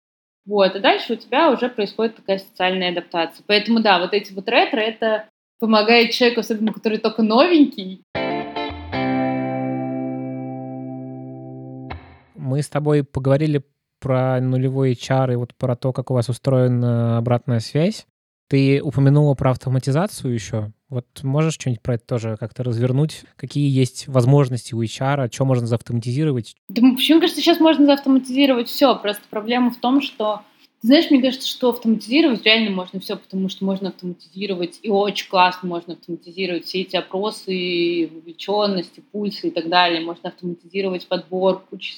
Вот, 0.45 0.75
и 0.75 0.79
дальше 0.79 1.13
у 1.13 1.15
тебя 1.15 1.51
уже 1.51 1.69
происходит 1.69 2.17
такая 2.17 2.37
социальная 2.37 2.91
адаптация. 2.91 3.43
Поэтому, 3.47 3.79
да, 3.79 3.97
вот 3.99 4.13
эти 4.13 4.31
вот 4.31 4.47
ретро, 4.47 4.79
это 4.79 5.27
помогает 5.59 6.11
человеку, 6.11 6.41
особенно 6.41 6.71
который 6.71 6.99
только 6.99 7.23
новенький. 7.23 8.03
Мы 12.35 12.61
с 12.61 12.69
тобой 12.69 13.03
поговорили 13.03 13.63
про 13.99 14.39
нулевой 14.39 14.91
HR 14.91 15.33
и 15.33 15.35
вот 15.35 15.55
про 15.55 15.75
то, 15.75 15.91
как 15.91 16.11
у 16.11 16.13
вас 16.13 16.29
устроена 16.29 17.17
обратная 17.17 17.59
связь. 17.59 18.05
Ты 18.47 18.83
упомянула 18.83 19.33
про 19.33 19.49
автоматизацию 19.49 20.31
еще. 20.31 20.71
Вот 20.89 21.05
можешь 21.23 21.55
что-нибудь 21.55 21.81
про 21.81 21.95
это 21.95 22.05
тоже 22.05 22.37
как-то 22.39 22.63
развернуть? 22.63 23.23
Какие 23.37 23.69
есть 23.69 24.07
возможности 24.07 24.75
у 24.75 24.83
HR? 24.83 25.31
Что 25.33 25.45
можно 25.45 25.65
заавтоматизировать? 25.65 26.55
Да, 26.69 26.81
почему 26.95 27.19
кажется, 27.19 27.41
сейчас 27.41 27.59
можно 27.59 27.85
заавтоматизировать 27.85 28.67
все. 28.67 28.95
Просто 28.95 29.23
проблема 29.29 29.71
в 29.71 29.77
том, 29.77 30.01
что 30.01 30.41
знаешь, 30.81 31.09
мне 31.09 31.19
кажется, 31.19 31.47
что 31.47 31.69
автоматизировать 31.69 32.43
реально 32.43 32.69
можно 32.69 32.99
все, 32.99 33.15
потому 33.15 33.49
что 33.49 33.65
можно 33.65 33.89
автоматизировать, 33.89 34.79
и 34.83 34.89
очень 34.91 35.27
классно 35.27 35.67
можно 35.67 35.93
автоматизировать 35.93 36.65
все 36.65 36.81
эти 36.81 36.95
опросы, 36.95 38.07
вовлеченности, 38.13 39.01
пульсы 39.11 39.47
и 39.47 39.51
так 39.51 39.67
далее. 39.67 40.01
Можно 40.01 40.29
автоматизировать 40.29 41.07
подбор, 41.07 41.63
куча 41.67 41.91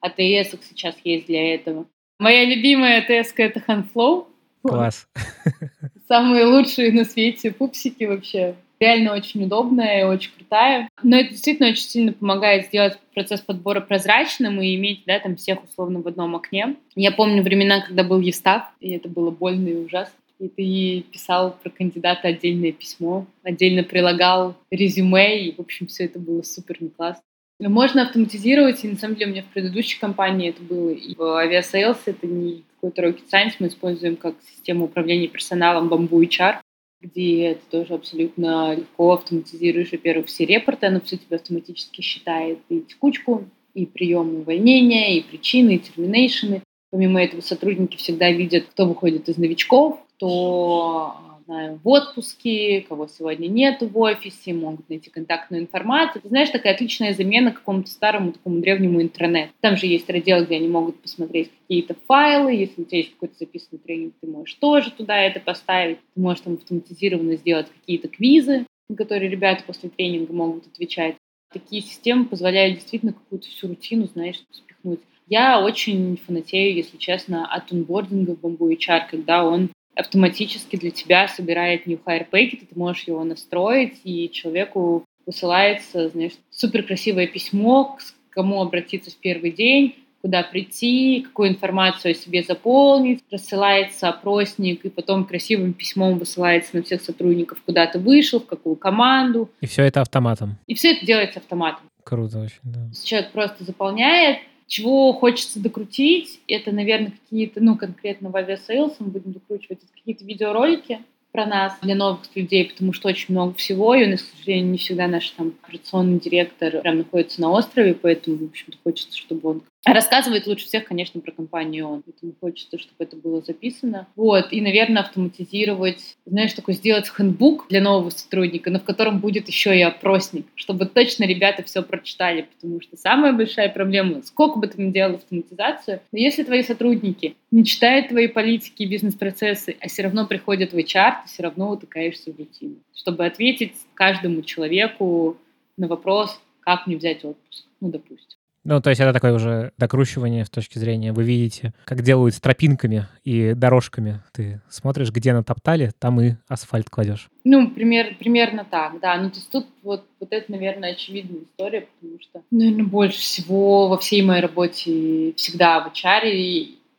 АТС 0.00 0.56
сейчас 0.68 0.96
есть 1.04 1.26
для 1.26 1.54
этого. 1.54 1.86
Моя 2.18 2.44
любимая 2.44 2.98
АТС— 2.98 3.32
это 3.36 3.60
HandFlow. 3.60 4.26
Класс. 4.62 5.06
Самые 6.08 6.44
лучшие 6.44 6.92
на 6.92 7.04
свете 7.04 7.50
пупсики 7.50 8.04
вообще. 8.04 8.54
Реально 8.78 9.14
очень 9.14 9.44
удобная 9.44 10.00
и 10.00 10.04
очень 10.04 10.30
крутая. 10.36 10.88
Но 11.02 11.16
это 11.16 11.30
действительно 11.30 11.70
очень 11.70 11.84
сильно 11.84 12.12
помогает 12.12 12.66
сделать 12.66 12.98
процесс 13.14 13.40
подбора 13.40 13.80
прозрачным 13.80 14.60
и 14.60 14.74
иметь 14.76 15.02
да, 15.06 15.18
там 15.18 15.36
всех 15.36 15.64
условно 15.64 16.02
в 16.02 16.08
одном 16.08 16.36
окне. 16.36 16.76
Я 16.94 17.10
помню 17.10 17.42
времена, 17.42 17.80
когда 17.80 18.04
был 18.04 18.20
Естав, 18.20 18.64
и 18.80 18.92
это 18.92 19.08
было 19.08 19.30
больно 19.30 19.68
и 19.68 19.76
ужасно. 19.76 20.14
И 20.38 20.48
ты 20.48 21.10
писал 21.10 21.56
про 21.62 21.70
кандидата 21.70 22.28
отдельное 22.28 22.72
письмо, 22.72 23.26
отдельно 23.42 23.82
прилагал 23.82 24.54
резюме, 24.70 25.40
и, 25.40 25.54
в 25.54 25.60
общем, 25.60 25.86
все 25.86 26.04
это 26.04 26.18
было 26.18 26.42
супер 26.42 26.78
классно. 26.94 27.22
Можно 27.58 28.02
автоматизировать, 28.02 28.84
и 28.84 28.88
на 28.88 28.96
самом 28.96 29.16
деле 29.16 29.30
у 29.30 29.32
меня 29.32 29.42
в 29.42 29.52
предыдущей 29.52 29.98
компании 29.98 30.50
это 30.50 30.62
было, 30.62 30.90
и 30.90 31.14
в 31.14 31.22
Aviasales 31.22 31.98
это 32.04 32.26
не 32.26 32.64
какой-то 32.74 33.02
rocket 33.02 33.24
science, 33.32 33.54
мы 33.58 33.68
используем 33.68 34.16
как 34.16 34.34
систему 34.42 34.84
управления 34.84 35.28
персоналом 35.28 35.88
Bamboo 35.88 36.20
HR, 36.20 36.56
где 37.00 37.54
ты 37.54 37.78
тоже 37.78 37.94
абсолютно 37.94 38.74
легко 38.74 39.14
автоматизируешь, 39.14 39.92
во-первых, 39.92 40.26
все 40.26 40.44
report'ы, 40.44 40.86
оно 40.86 41.00
все 41.00 41.16
тебе 41.16 41.36
автоматически 41.36 42.02
считает 42.02 42.58
и 42.68 42.80
текучку, 42.80 43.48
и 43.72 43.86
прием 43.86 44.36
увольнения, 44.36 45.18
и 45.18 45.22
причины, 45.22 45.76
и 45.76 45.78
termination'ы. 45.78 46.62
Помимо 46.90 47.22
этого, 47.22 47.40
сотрудники 47.40 47.96
всегда 47.96 48.30
видят, 48.30 48.66
кто 48.66 48.86
выходит 48.86 49.28
из 49.30 49.38
новичков, 49.38 49.98
кто, 50.16 50.95
не 50.95 51.35
знаю, 51.46 51.80
в 51.82 51.88
отпуске, 51.88 52.82
кого 52.88 53.06
сегодня 53.06 53.46
нет 53.46 53.80
в 53.80 53.98
офисе, 53.98 54.52
могут 54.52 54.88
найти 54.88 55.10
контактную 55.10 55.62
информацию. 55.62 56.22
Ты 56.22 56.28
знаешь, 56.28 56.50
такая 56.50 56.74
отличная 56.74 57.14
замена 57.14 57.52
какому-то 57.52 57.88
старому 57.88 58.32
такому 58.32 58.60
древнему 58.60 59.00
интранету. 59.00 59.52
Там 59.60 59.76
же 59.76 59.86
есть 59.86 60.10
раздел, 60.10 60.44
где 60.44 60.56
они 60.56 60.68
могут 60.68 61.00
посмотреть 61.00 61.50
какие-то 61.62 61.96
файлы. 62.06 62.52
Если 62.52 62.82
у 62.82 62.84
тебя 62.84 62.98
есть 62.98 63.12
какой-то 63.12 63.36
записанный 63.38 63.78
тренинг, 63.78 64.14
ты 64.20 64.26
можешь 64.26 64.54
тоже 64.54 64.90
туда 64.90 65.16
это 65.18 65.40
поставить. 65.40 65.98
Ты 66.14 66.20
можешь 66.20 66.42
там 66.42 66.54
автоматизированно 66.54 67.36
сделать 67.36 67.68
какие-то 67.68 68.08
квизы, 68.08 68.66
на 68.88 68.96
которые 68.96 69.30
ребята 69.30 69.62
после 69.66 69.88
тренинга 69.88 70.32
могут 70.32 70.66
отвечать. 70.66 71.16
Такие 71.52 71.80
системы 71.80 72.26
позволяют 72.26 72.74
действительно 72.74 73.12
какую-то 73.12 73.48
всю 73.48 73.68
рутину, 73.68 74.06
знаешь, 74.06 74.42
спихнуть. 74.50 75.00
Я 75.28 75.60
очень 75.60 76.18
фанатею, 76.24 76.74
если 76.74 76.98
честно, 76.98 77.46
от 77.52 77.72
онбординга 77.72 78.36
в 78.36 78.44
Bamboo 78.44 78.76
HR, 78.76 79.02
когда 79.10 79.44
он 79.44 79.70
автоматически 79.96 80.76
для 80.76 80.90
тебя 80.90 81.26
собирает 81.26 81.86
new 81.86 81.98
hire 82.04 82.26
packet, 82.30 82.66
ты 82.66 82.78
можешь 82.78 83.04
его 83.04 83.24
настроить, 83.24 84.00
и 84.04 84.30
человеку 84.30 85.04
высылается, 85.24 86.08
знаешь, 86.10 86.32
супер 86.50 86.84
красивое 86.84 87.26
письмо, 87.26 87.96
к 87.96 88.34
кому 88.34 88.60
обратиться 88.60 89.10
в 89.10 89.16
первый 89.16 89.50
день, 89.50 89.96
куда 90.22 90.42
прийти, 90.42 91.22
какую 91.22 91.50
информацию 91.50 92.12
о 92.12 92.14
себе 92.14 92.42
заполнить, 92.42 93.20
рассылается 93.30 94.08
опросник, 94.08 94.84
и 94.84 94.90
потом 94.90 95.24
красивым 95.24 95.72
письмом 95.72 96.18
высылается 96.18 96.76
на 96.76 96.82
всех 96.82 97.00
сотрудников, 97.00 97.58
куда 97.64 97.86
ты 97.86 97.98
вышел, 97.98 98.40
в 98.40 98.46
какую 98.46 98.76
команду. 98.76 99.50
И 99.60 99.66
все 99.66 99.84
это 99.84 100.00
автоматом. 100.00 100.58
И 100.66 100.74
все 100.74 100.92
это 100.92 101.06
делается 101.06 101.40
автоматом. 101.40 101.88
Круто 102.04 102.40
очень, 102.40 102.60
да. 102.62 102.90
Человек 103.04 103.32
просто 103.32 103.64
заполняет, 103.64 104.38
чего 104.66 105.12
хочется 105.12 105.60
докрутить, 105.60 106.40
это, 106.48 106.72
наверное, 106.72 107.12
какие-то, 107.12 107.60
ну, 107.60 107.76
конкретно 107.76 108.30
в 108.30 108.36
Aviasales 108.36 108.96
мы 108.98 109.06
будем 109.06 109.32
докручивать, 109.32 109.80
какие-то 109.94 110.24
видеоролики 110.24 111.00
про 111.36 111.44
нас 111.44 111.74
для 111.82 111.94
новых 111.94 112.20
людей, 112.34 112.64
потому 112.64 112.94
что 112.94 113.08
очень 113.08 113.34
много 113.34 113.52
всего, 113.54 113.94
и 113.94 114.10
у 114.10 114.16
к 114.16 114.20
сожалению, 114.20 114.70
не 114.70 114.78
всегда 114.78 115.06
наш 115.06 115.28
там 115.30 115.52
операционный 115.62 116.18
директор 116.18 116.80
прям 116.80 116.96
находится 116.96 117.42
на 117.42 117.50
острове, 117.50 117.92
поэтому, 117.92 118.38
в 118.38 118.44
общем-то, 118.44 118.78
хочется, 118.82 119.18
чтобы 119.18 119.50
он 119.50 119.62
Рассказывает 119.86 120.48
лучше 120.48 120.66
всех, 120.66 120.84
конечно, 120.84 121.20
про 121.20 121.30
компанию 121.30 121.88
он. 121.88 122.02
Поэтому 122.02 122.32
хочется, 122.40 122.76
чтобы 122.76 123.04
это 123.04 123.14
было 123.14 123.40
записано. 123.40 124.08
Вот. 124.16 124.52
И, 124.52 124.60
наверное, 124.60 125.02
автоматизировать, 125.02 126.16
знаешь, 126.26 126.54
такой 126.54 126.74
сделать 126.74 127.08
handbook 127.08 127.66
для 127.68 127.80
нового 127.80 128.10
сотрудника, 128.10 128.70
но 128.70 128.80
в 128.80 128.84
котором 128.84 129.20
будет 129.20 129.46
еще 129.46 129.78
и 129.78 129.82
опросник, 129.82 130.46
чтобы 130.56 130.86
точно 130.86 131.22
ребята 131.22 131.62
все 131.62 131.82
прочитали. 131.82 132.48
Потому 132.56 132.80
что 132.80 132.96
самая 132.96 133.32
большая 133.32 133.68
проблема, 133.68 134.22
сколько 134.24 134.58
бы 134.58 134.66
ты 134.66 134.82
ни 134.82 134.90
делал 134.90 135.14
автоматизацию, 135.14 136.00
но 136.10 136.18
если 136.18 136.42
твои 136.42 136.64
сотрудники 136.64 137.36
не 137.50 137.64
читают 137.64 138.08
твои 138.08 138.28
политики 138.28 138.82
и 138.82 138.86
бизнес-процессы, 138.86 139.76
а 139.80 139.88
все 139.88 140.02
равно 140.02 140.26
приходят 140.26 140.72
в 140.72 140.76
HR, 140.76 141.22
ты 141.24 141.28
все 141.28 141.42
равно 141.42 141.70
утыкаешься 141.70 142.32
в 142.32 142.38
рутину. 142.38 142.76
Чтобы 142.94 143.26
ответить 143.26 143.74
каждому 143.94 144.42
человеку 144.42 145.36
на 145.76 145.88
вопрос, 145.88 146.40
как 146.60 146.86
мне 146.86 146.96
взять 146.96 147.24
отпуск, 147.24 147.64
ну, 147.80 147.90
допустим. 147.90 148.36
Ну, 148.68 148.80
то 148.80 148.90
есть 148.90 149.00
это 149.00 149.12
такое 149.12 149.32
уже 149.32 149.70
докручивание 149.78 150.44
с 150.44 150.50
точки 150.50 150.78
зрения, 150.78 151.12
вы 151.12 151.22
видите, 151.22 151.72
как 151.84 152.02
делают 152.02 152.34
с 152.34 152.40
тропинками 152.40 153.06
и 153.22 153.54
дорожками. 153.54 154.20
Ты 154.32 154.60
смотришь, 154.68 155.12
где 155.12 155.32
натоптали, 155.32 155.92
там 156.00 156.20
и 156.20 156.32
асфальт 156.48 156.90
кладешь. 156.90 157.28
Ну, 157.44 157.70
пример, 157.70 158.16
примерно 158.18 158.66
так, 158.68 158.98
да. 159.00 159.16
Ну, 159.18 159.30
то 159.30 159.36
есть 159.36 159.50
тут 159.50 159.68
вот, 159.84 160.04
вот 160.18 160.32
это, 160.32 160.50
наверное, 160.50 160.94
очевидная 160.94 161.42
история, 161.44 161.86
потому 162.00 162.18
что, 162.20 162.42
наверное, 162.50 162.86
больше 162.86 163.20
всего 163.20 163.86
во 163.86 163.98
всей 163.98 164.22
моей 164.22 164.42
работе 164.42 165.32
всегда 165.36 165.78
в 165.78 165.92
HR 165.92 166.28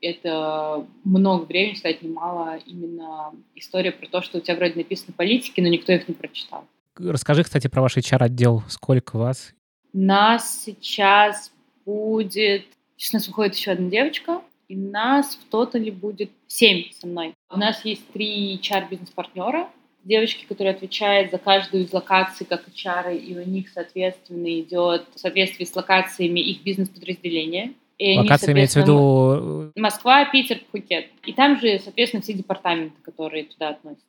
это 0.01 0.85
много 1.03 1.45
времени, 1.45 1.73
кстати, 1.73 2.03
немало 2.03 2.59
именно 2.65 3.33
история 3.55 3.91
про 3.91 4.07
то, 4.07 4.21
что 4.21 4.37
у 4.37 4.41
тебя 4.41 4.55
вроде 4.55 4.75
написаны 4.75 5.13
политики, 5.13 5.59
но 5.61 5.67
никто 5.67 5.91
их 5.91 6.07
не 6.07 6.13
прочитал. 6.13 6.65
Расскажи, 6.97 7.43
кстати, 7.43 7.67
про 7.67 7.81
ваш 7.81 7.97
HR-отдел. 7.97 8.63
Сколько 8.67 9.17
вас? 9.17 9.53
Нас 9.93 10.63
сейчас 10.63 11.51
будет... 11.85 12.65
Сейчас 12.95 13.13
у 13.13 13.17
нас 13.17 13.27
выходит 13.27 13.55
еще 13.55 13.71
одна 13.71 13.89
девочка, 13.89 14.41
и 14.67 14.75
нас 14.75 15.35
в 15.35 15.49
тотале 15.49 15.91
будет 15.91 16.31
семь 16.47 16.91
со 16.99 17.07
мной. 17.07 17.33
У 17.49 17.57
нас 17.57 17.85
есть 17.85 18.07
три 18.11 18.57
HR-бизнес-партнера, 18.57 19.69
девочки, 20.03 20.45
которые 20.45 20.73
отвечают 20.73 21.31
за 21.31 21.37
каждую 21.37 21.83
из 21.83 21.93
локаций 21.93 22.45
как 22.45 22.67
HR, 22.67 23.17
и 23.17 23.37
у 23.37 23.45
них, 23.45 23.69
соответственно, 23.69 24.59
идет 24.59 25.05
в 25.13 25.19
соответствии 25.19 25.65
с 25.65 25.75
локациями 25.75 26.39
их 26.39 26.63
бизнес-подразделения. 26.63 27.73
И 27.97 28.17
Локация 28.17 28.49
они, 28.49 28.57
имеется 28.57 28.79
в 28.79 28.83
виду... 28.83 29.71
Москва, 29.75 30.25
Питер, 30.25 30.59
Пхукет. 30.59 31.07
И 31.25 31.33
там 31.33 31.59
же, 31.59 31.79
соответственно, 31.79 32.21
все 32.21 32.33
департаменты, 32.33 33.01
которые 33.01 33.45
туда 33.45 33.69
относятся. 33.69 34.05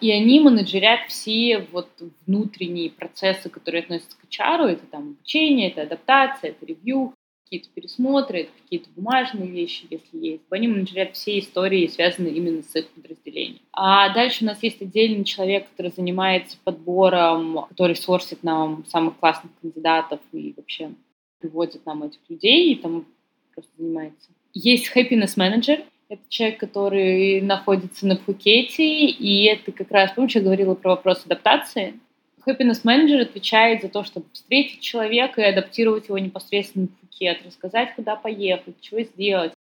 И 0.00 0.10
они 0.12 0.40
менеджерят 0.40 1.08
все 1.08 1.66
вот 1.72 1.88
внутренние 2.26 2.90
процессы, 2.90 3.48
которые 3.48 3.82
относятся 3.82 4.16
к 4.16 4.24
HR. 4.30 4.66
Это 4.66 4.86
там 4.86 5.16
обучение, 5.16 5.70
это 5.70 5.82
адаптация, 5.82 6.50
это 6.50 6.66
ревью, 6.66 7.14
какие-то 7.44 7.68
пересмотры, 7.74 8.40
это 8.40 8.50
какие-то 8.62 8.90
бумажные 8.94 9.48
вещи, 9.48 9.86
если 9.88 10.18
есть. 10.18 10.42
Они 10.50 10.68
менеджерят 10.68 11.14
все 11.14 11.38
истории, 11.38 11.86
связанные 11.86 12.34
именно 12.34 12.62
с 12.62 12.74
их 12.76 12.88
подразделением. 12.90 13.60
А 13.72 14.12
дальше 14.12 14.44
у 14.44 14.46
нас 14.46 14.62
есть 14.62 14.82
отдельный 14.82 15.24
человек, 15.24 15.68
который 15.70 15.92
занимается 15.92 16.58
подбором, 16.62 17.64
который 17.68 17.96
сорсит 17.96 18.42
нам 18.42 18.84
самых 18.86 19.18
классных 19.18 19.52
кандидатов 19.60 20.20
и 20.32 20.54
вообще 20.56 20.90
приводит 21.38 21.86
нам 21.86 22.02
этих 22.02 22.20
людей, 22.28 22.72
и 22.72 22.76
там 22.76 23.06
просто 23.56 23.72
занимается. 23.76 24.30
Есть 24.52 24.92
happiness 24.94 25.36
manager, 25.36 25.84
это 26.08 26.22
человек, 26.28 26.60
который 26.60 27.40
находится 27.40 28.06
на 28.06 28.14
Пхукете, 28.14 29.06
и 29.06 29.44
это 29.46 29.72
как 29.72 29.90
раз, 29.90 30.12
помнишь, 30.12 30.36
я 30.36 30.40
говорила 30.40 30.74
про 30.74 30.90
вопрос 30.90 31.24
адаптации? 31.26 31.98
Happiness 32.46 32.84
Manager 32.84 33.22
отвечает 33.22 33.82
за 33.82 33.88
то, 33.88 34.04
чтобы 34.04 34.26
встретить 34.32 34.80
человека 34.80 35.40
и 35.40 35.46
адаптировать 35.46 36.06
его 36.06 36.18
непосредственно 36.18 36.86
в 36.86 36.90
Пхукет, 36.90 37.44
рассказать, 37.44 37.94
куда 37.96 38.14
поехать, 38.14 38.80
чего 38.80 39.00
сделать. 39.00 39.52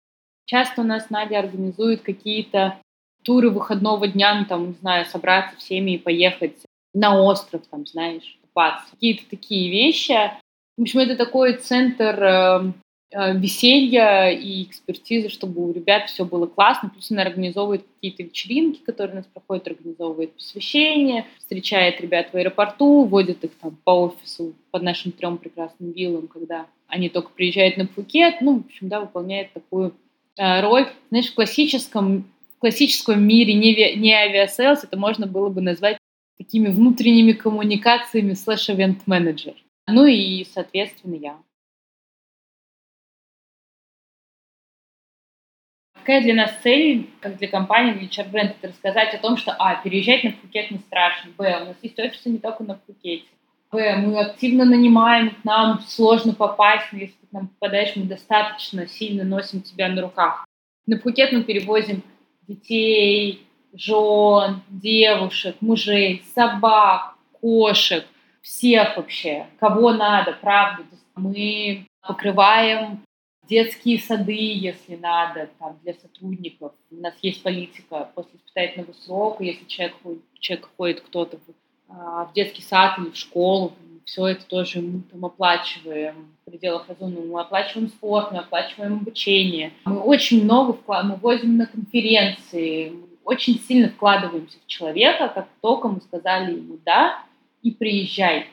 Часто 0.46 0.82
у 0.82 0.84
нас 0.84 1.10
Надя 1.10 1.40
организует 1.40 2.02
какие-то 2.02 2.78
туры 3.24 3.50
выходного 3.50 4.08
дня, 4.08 4.36
ну, 4.36 4.46
там, 4.46 4.68
не 4.68 4.74
знаю, 4.74 5.06
собраться 5.06 5.58
всеми 5.58 5.92
и 5.92 5.98
поехать 5.98 6.58
на 6.94 7.20
остров, 7.20 7.64
там, 7.72 7.88
знаешь, 7.88 8.38
купаться. 8.42 8.86
Какие-то 8.92 9.24
такие 9.32 9.72
вещи. 9.72 10.32
В 10.78 10.84
общем, 10.84 11.00
это 11.00 11.16
такой 11.16 11.54
центр 11.54 12.24
эм, 12.24 12.74
веселья 13.12 14.30
и 14.32 14.64
экспертизы, 14.64 15.30
чтобы 15.30 15.68
у 15.68 15.72
ребят 15.72 16.10
все 16.10 16.26
было 16.26 16.48
классно. 16.48 16.90
Плюс 16.90 17.12
она 17.12 17.22
организовывает 17.22 17.86
какие-то 17.96 18.24
вечеринки, 18.24 18.80
которые 18.80 19.14
у 19.14 19.18
нас 19.18 19.26
проходят, 19.26 19.68
организовывает 19.68 20.34
посвящение, 20.34 21.26
встречает 21.38 22.02
ребят 22.02 22.30
в 22.32 22.36
аэропорту, 22.36 23.06
водит 23.06 23.44
их 23.44 23.52
там 23.62 23.78
по 23.84 23.92
офису 23.92 24.54
под 24.72 24.84
нашим 24.84 25.12
трем 25.12 25.38
прекрасным 25.38 25.92
виллам, 25.92 26.28
когда 26.28 26.68
они 26.88 27.10
только 27.10 27.30
приезжают 27.30 27.78
на 27.78 27.86
Пхукет. 27.86 28.42
Ну, 28.42 28.60
в 28.60 28.66
общем, 28.66 28.90
да, 28.90 29.02
выполняет 29.02 29.54
такую 29.54 29.94
э, 30.38 30.62
роль. 30.62 30.88
Знаешь, 31.10 31.32
в 31.32 31.36
классическом, 31.36 32.26
в 32.58 32.60
классическом 32.60 33.24
мире 33.26 33.54
не, 33.54 33.96
не 33.96 34.14
Aviasales 34.14 34.84
это 34.84 34.98
можно 34.98 35.28
было 35.28 35.50
бы 35.50 35.62
назвать 35.62 35.98
такими 36.38 36.68
внутренними 36.68 37.32
коммуникациями 37.32 38.34
slash 38.34 38.63
event-менеджер. 38.63 39.56
Ну 39.88 40.06
и, 40.06 40.46
соответственно, 40.54 41.16
я. 41.16 41.38
Какая 46.06 46.22
для 46.22 46.36
нас 46.36 46.52
цель, 46.62 47.10
как 47.20 47.38
для 47.40 47.48
компании, 47.48 47.94
для 47.94 48.08
HR-бренда, 48.08 48.54
это 48.62 48.68
рассказать 48.68 49.16
о 49.16 49.18
том, 49.18 49.38
что, 49.38 49.56
а, 49.58 49.74
переезжать 49.74 50.24
на 50.24 50.34
Пхукет 50.34 50.70
не 50.70 50.78
страшно, 50.78 51.32
б, 51.36 51.62
у 51.64 51.66
нас 51.66 51.78
есть 51.82 51.98
офисы 51.98 52.30
не 52.30 52.38
только 52.38 52.64
на 52.64 52.76
Пхукете, 52.76 53.26
б, 53.72 53.96
мы 53.98 54.20
активно 54.20 54.66
нанимаем, 54.66 55.32
к 55.32 55.44
нам 55.44 55.80
сложно 55.88 56.36
попасть, 56.36 56.86
но 56.92 57.00
если 57.00 57.16
ты 57.16 57.26
к 57.26 57.32
нам 57.32 57.48
попадаешь, 57.48 57.96
мы 57.96 58.04
достаточно 58.04 58.86
сильно 58.86 59.24
носим 59.24 59.64
тебя 59.64 59.88
на 59.88 60.04
руках. 60.04 60.46
На 60.86 61.00
Пхукет 61.00 61.32
мы 61.32 61.42
перевозим 61.42 62.04
детей, 62.48 63.48
жен, 63.74 64.62
девушек, 64.70 65.56
мужей, 65.60 66.24
собак, 66.36 67.16
кошек, 67.42 68.06
всех 68.44 68.98
вообще, 68.98 69.48
кого 69.60 69.92
надо, 69.92 70.34
правда. 70.40 70.84
Мы 71.16 71.88
покрываем 72.08 73.05
детские 73.48 74.00
сады, 74.00 74.34
если 74.34 74.96
надо, 74.96 75.50
там, 75.60 75.78
для 75.84 75.94
сотрудников. 75.94 76.74
У 76.92 76.96
нас 76.96 77.14
есть 77.22 77.44
политика 77.44 78.10
после 78.16 78.32
испытательного 78.36 78.94
срока, 78.94 79.44
если 79.44 79.66
человек 79.66 79.96
человек 80.40 80.70
ходит 80.78 81.02
кто-то 81.02 81.38
в, 81.38 81.42
а, 81.90 82.26
в 82.26 82.34
детский 82.34 82.62
сад 82.62 83.00
или 83.00 83.10
в 83.10 83.16
школу, 83.16 83.74
все 84.06 84.28
это 84.28 84.46
тоже 84.46 84.82
мы 84.82 85.02
там 85.12 85.26
оплачиваем 85.26 86.28
в 86.42 86.50
пределах 86.50 86.88
разумного. 86.88 87.26
Мы 87.26 87.42
оплачиваем 87.42 87.90
спорт, 87.90 88.32
мы 88.32 88.40
оплачиваем 88.40 88.94
обучение. 88.94 89.74
Мы 89.86 90.00
очень 90.00 90.44
много 90.44 90.74
вкладываем, 90.74 91.16
мы 91.16 91.22
возим 91.22 91.58
на 91.58 91.66
конференции, 91.66 92.90
мы 92.92 93.08
очень 93.24 93.60
сильно 93.60 93.90
вкладываемся 93.90 94.58
в 94.64 94.68
человека, 94.68 95.32
как 95.34 95.48
только 95.62 95.88
мы 95.88 96.02
сказали 96.02 96.54
ему 96.56 96.78
«да» 96.86 97.24
и 97.64 97.72
«приезжай». 97.72 98.48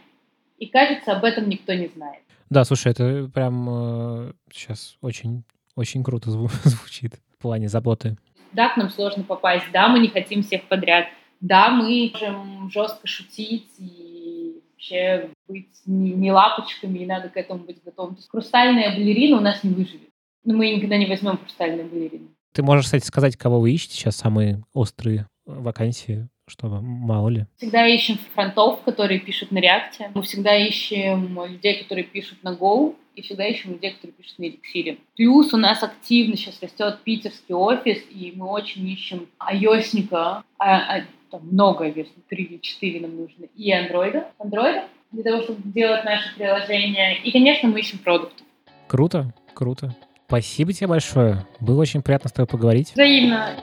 И 0.59 0.67
кажется, 0.67 1.13
об 1.13 1.25
этом 1.25 1.49
никто 1.49 1.75
не 1.75 1.89
знает. 1.89 2.23
Да, 2.53 2.65
слушай, 2.65 2.93
это 2.93 3.31
прям 3.33 3.67
э, 3.71 4.33
сейчас 4.53 4.99
очень, 5.01 5.43
очень 5.75 6.05
круто 6.05 6.29
зву- 6.29 6.51
звучит 6.65 7.15
в 7.39 7.41
плане 7.41 7.69
заботы. 7.69 8.19
Да, 8.53 8.69
к 8.69 8.77
нам 8.77 8.91
сложно 8.91 9.25
попасть, 9.25 9.65
да, 9.73 9.89
мы 9.89 10.01
не 10.01 10.09
хотим 10.09 10.43
всех 10.43 10.65
подряд, 10.65 11.07
да, 11.41 11.71
мы 11.71 12.13
можем 12.13 12.71
жестко 12.71 13.07
шутить 13.07 13.71
и 13.79 14.61
вообще 14.73 15.31
быть 15.49 15.71
не, 15.87 16.13
не 16.13 16.31
лапочками, 16.31 16.99
и 16.99 17.07
надо 17.07 17.31
к 17.31 17.39
этому 17.39 17.65
быть 17.65 17.83
готовым. 17.83 18.17
То 18.17 18.19
есть 18.19 18.29
хрустальная 18.29 18.91
балерина 18.91 19.39
у 19.39 19.41
нас 19.41 19.65
не 19.65 19.73
выживет. 19.73 20.11
Но 20.45 20.55
мы 20.55 20.75
никогда 20.75 20.99
не 20.99 21.07
возьмем 21.07 21.39
хрустальную 21.39 21.89
балерину. 21.89 22.29
Ты 22.53 22.63
можешь, 22.63 22.85
кстати, 22.85 23.07
сказать, 23.07 23.39
кого 23.39 23.61
вы 23.61 23.73
ищете 23.73 23.95
сейчас, 23.95 24.17
самые 24.17 24.63
острые 24.75 25.27
вакансии 25.47 26.29
чтобы 26.49 26.81
мало 26.81 27.29
ли. 27.29 27.47
Всегда 27.57 27.87
ищем 27.87 28.19
фронтов, 28.35 28.83
которые 28.83 29.21
пишут 29.21 29.53
на 29.53 29.59
реакте. 29.59 30.11
Мы 30.15 30.23
всегда 30.23 30.57
ищем 30.57 31.39
людей, 31.47 31.83
которые 31.83 32.05
пишут 32.05 32.43
на 32.43 32.55
Go, 32.55 32.95
и 33.15 33.23
всегда 33.23 33.47
ищем 33.47 33.73
людей, 33.73 33.93
которые 33.93 34.13
пишут 34.13 34.39
на 34.39 34.45
Elixir. 34.45 34.99
Плюс 35.17 35.53
у 35.53 35.57
нас 35.57 35.83
активно 35.83 36.37
сейчас 36.37 36.61
растет 36.63 37.01
питерский 37.05 37.55
офис, 37.55 38.03
и 38.11 38.33
мы 38.35 38.47
очень 38.47 38.87
ищем 38.89 39.29
ios 39.53 40.07
а, 40.11 40.43
а, 40.59 41.01
там 41.31 41.47
много 41.51 41.89
ios 41.89 42.09
три 42.29 42.45
или 42.45 42.59
четыре 42.59 43.01
нам 43.01 43.17
нужно, 43.17 43.47
и 43.57 43.73
андроида, 43.73 44.29
андроида 44.39 44.85
для 45.13 45.23
того, 45.23 45.43
чтобы 45.43 45.61
делать 45.65 46.05
наши 46.05 46.35
приложения. 46.35 47.19
И, 47.23 47.31
конечно, 47.31 47.69
мы 47.69 47.81
ищем 47.81 47.99
продукты. 47.99 48.45
Круто, 48.89 49.33
круто. 49.55 49.95
Спасибо 50.27 50.73
тебе 50.73 50.87
большое. 50.87 51.47
Было 51.61 51.83
очень 51.83 52.03
приятно 52.03 52.31
с 52.31 52.33
тобой 52.33 52.47
поговорить. 52.47 52.93
Взаимно. 52.93 53.63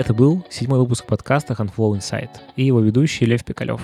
Это 0.00 0.14
был 0.14 0.42
седьмой 0.48 0.78
выпуск 0.78 1.04
подкаста 1.04 1.52
Handflow 1.52 1.94
Insight 1.94 2.30
и 2.56 2.64
его 2.64 2.80
ведущий 2.80 3.26
Лев 3.26 3.44
Пикалев. 3.44 3.82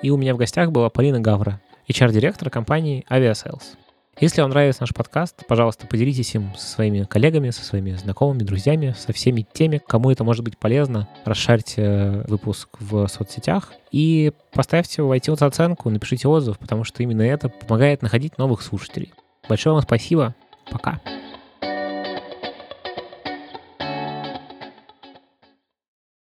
И 0.00 0.08
у 0.08 0.16
меня 0.16 0.32
в 0.34 0.38
гостях 0.38 0.72
была 0.72 0.88
Полина 0.88 1.20
Гавра, 1.20 1.60
HR-директор 1.90 2.48
компании 2.48 3.04
Aviasales. 3.10 3.76
Если 4.18 4.40
вам 4.40 4.48
нравится 4.48 4.80
наш 4.80 4.94
подкаст, 4.94 5.46
пожалуйста, 5.46 5.86
поделитесь 5.86 6.34
им 6.34 6.54
со 6.56 6.66
своими 6.66 7.02
коллегами, 7.02 7.50
со 7.50 7.62
своими 7.62 7.92
знакомыми, 7.92 8.44
друзьями, 8.44 8.94
со 8.96 9.12
всеми 9.12 9.46
теми, 9.52 9.78
кому 9.86 10.10
это 10.10 10.24
может 10.24 10.42
быть 10.42 10.56
полезно. 10.56 11.06
Расшарьте 11.26 11.82
э, 11.82 12.24
выпуск 12.28 12.70
в 12.80 13.06
соцсетях 13.06 13.74
и 13.92 14.32
поставьте 14.54 15.02
в 15.02 15.14
iTunes 15.14 15.44
оценку, 15.44 15.90
напишите 15.90 16.28
отзыв, 16.28 16.58
потому 16.58 16.84
что 16.84 17.02
именно 17.02 17.20
это 17.20 17.50
помогает 17.50 18.00
находить 18.00 18.38
новых 18.38 18.62
слушателей. 18.62 19.12
Большое 19.50 19.74
вам 19.74 19.82
спасибо. 19.82 20.34
Пока. 20.70 20.98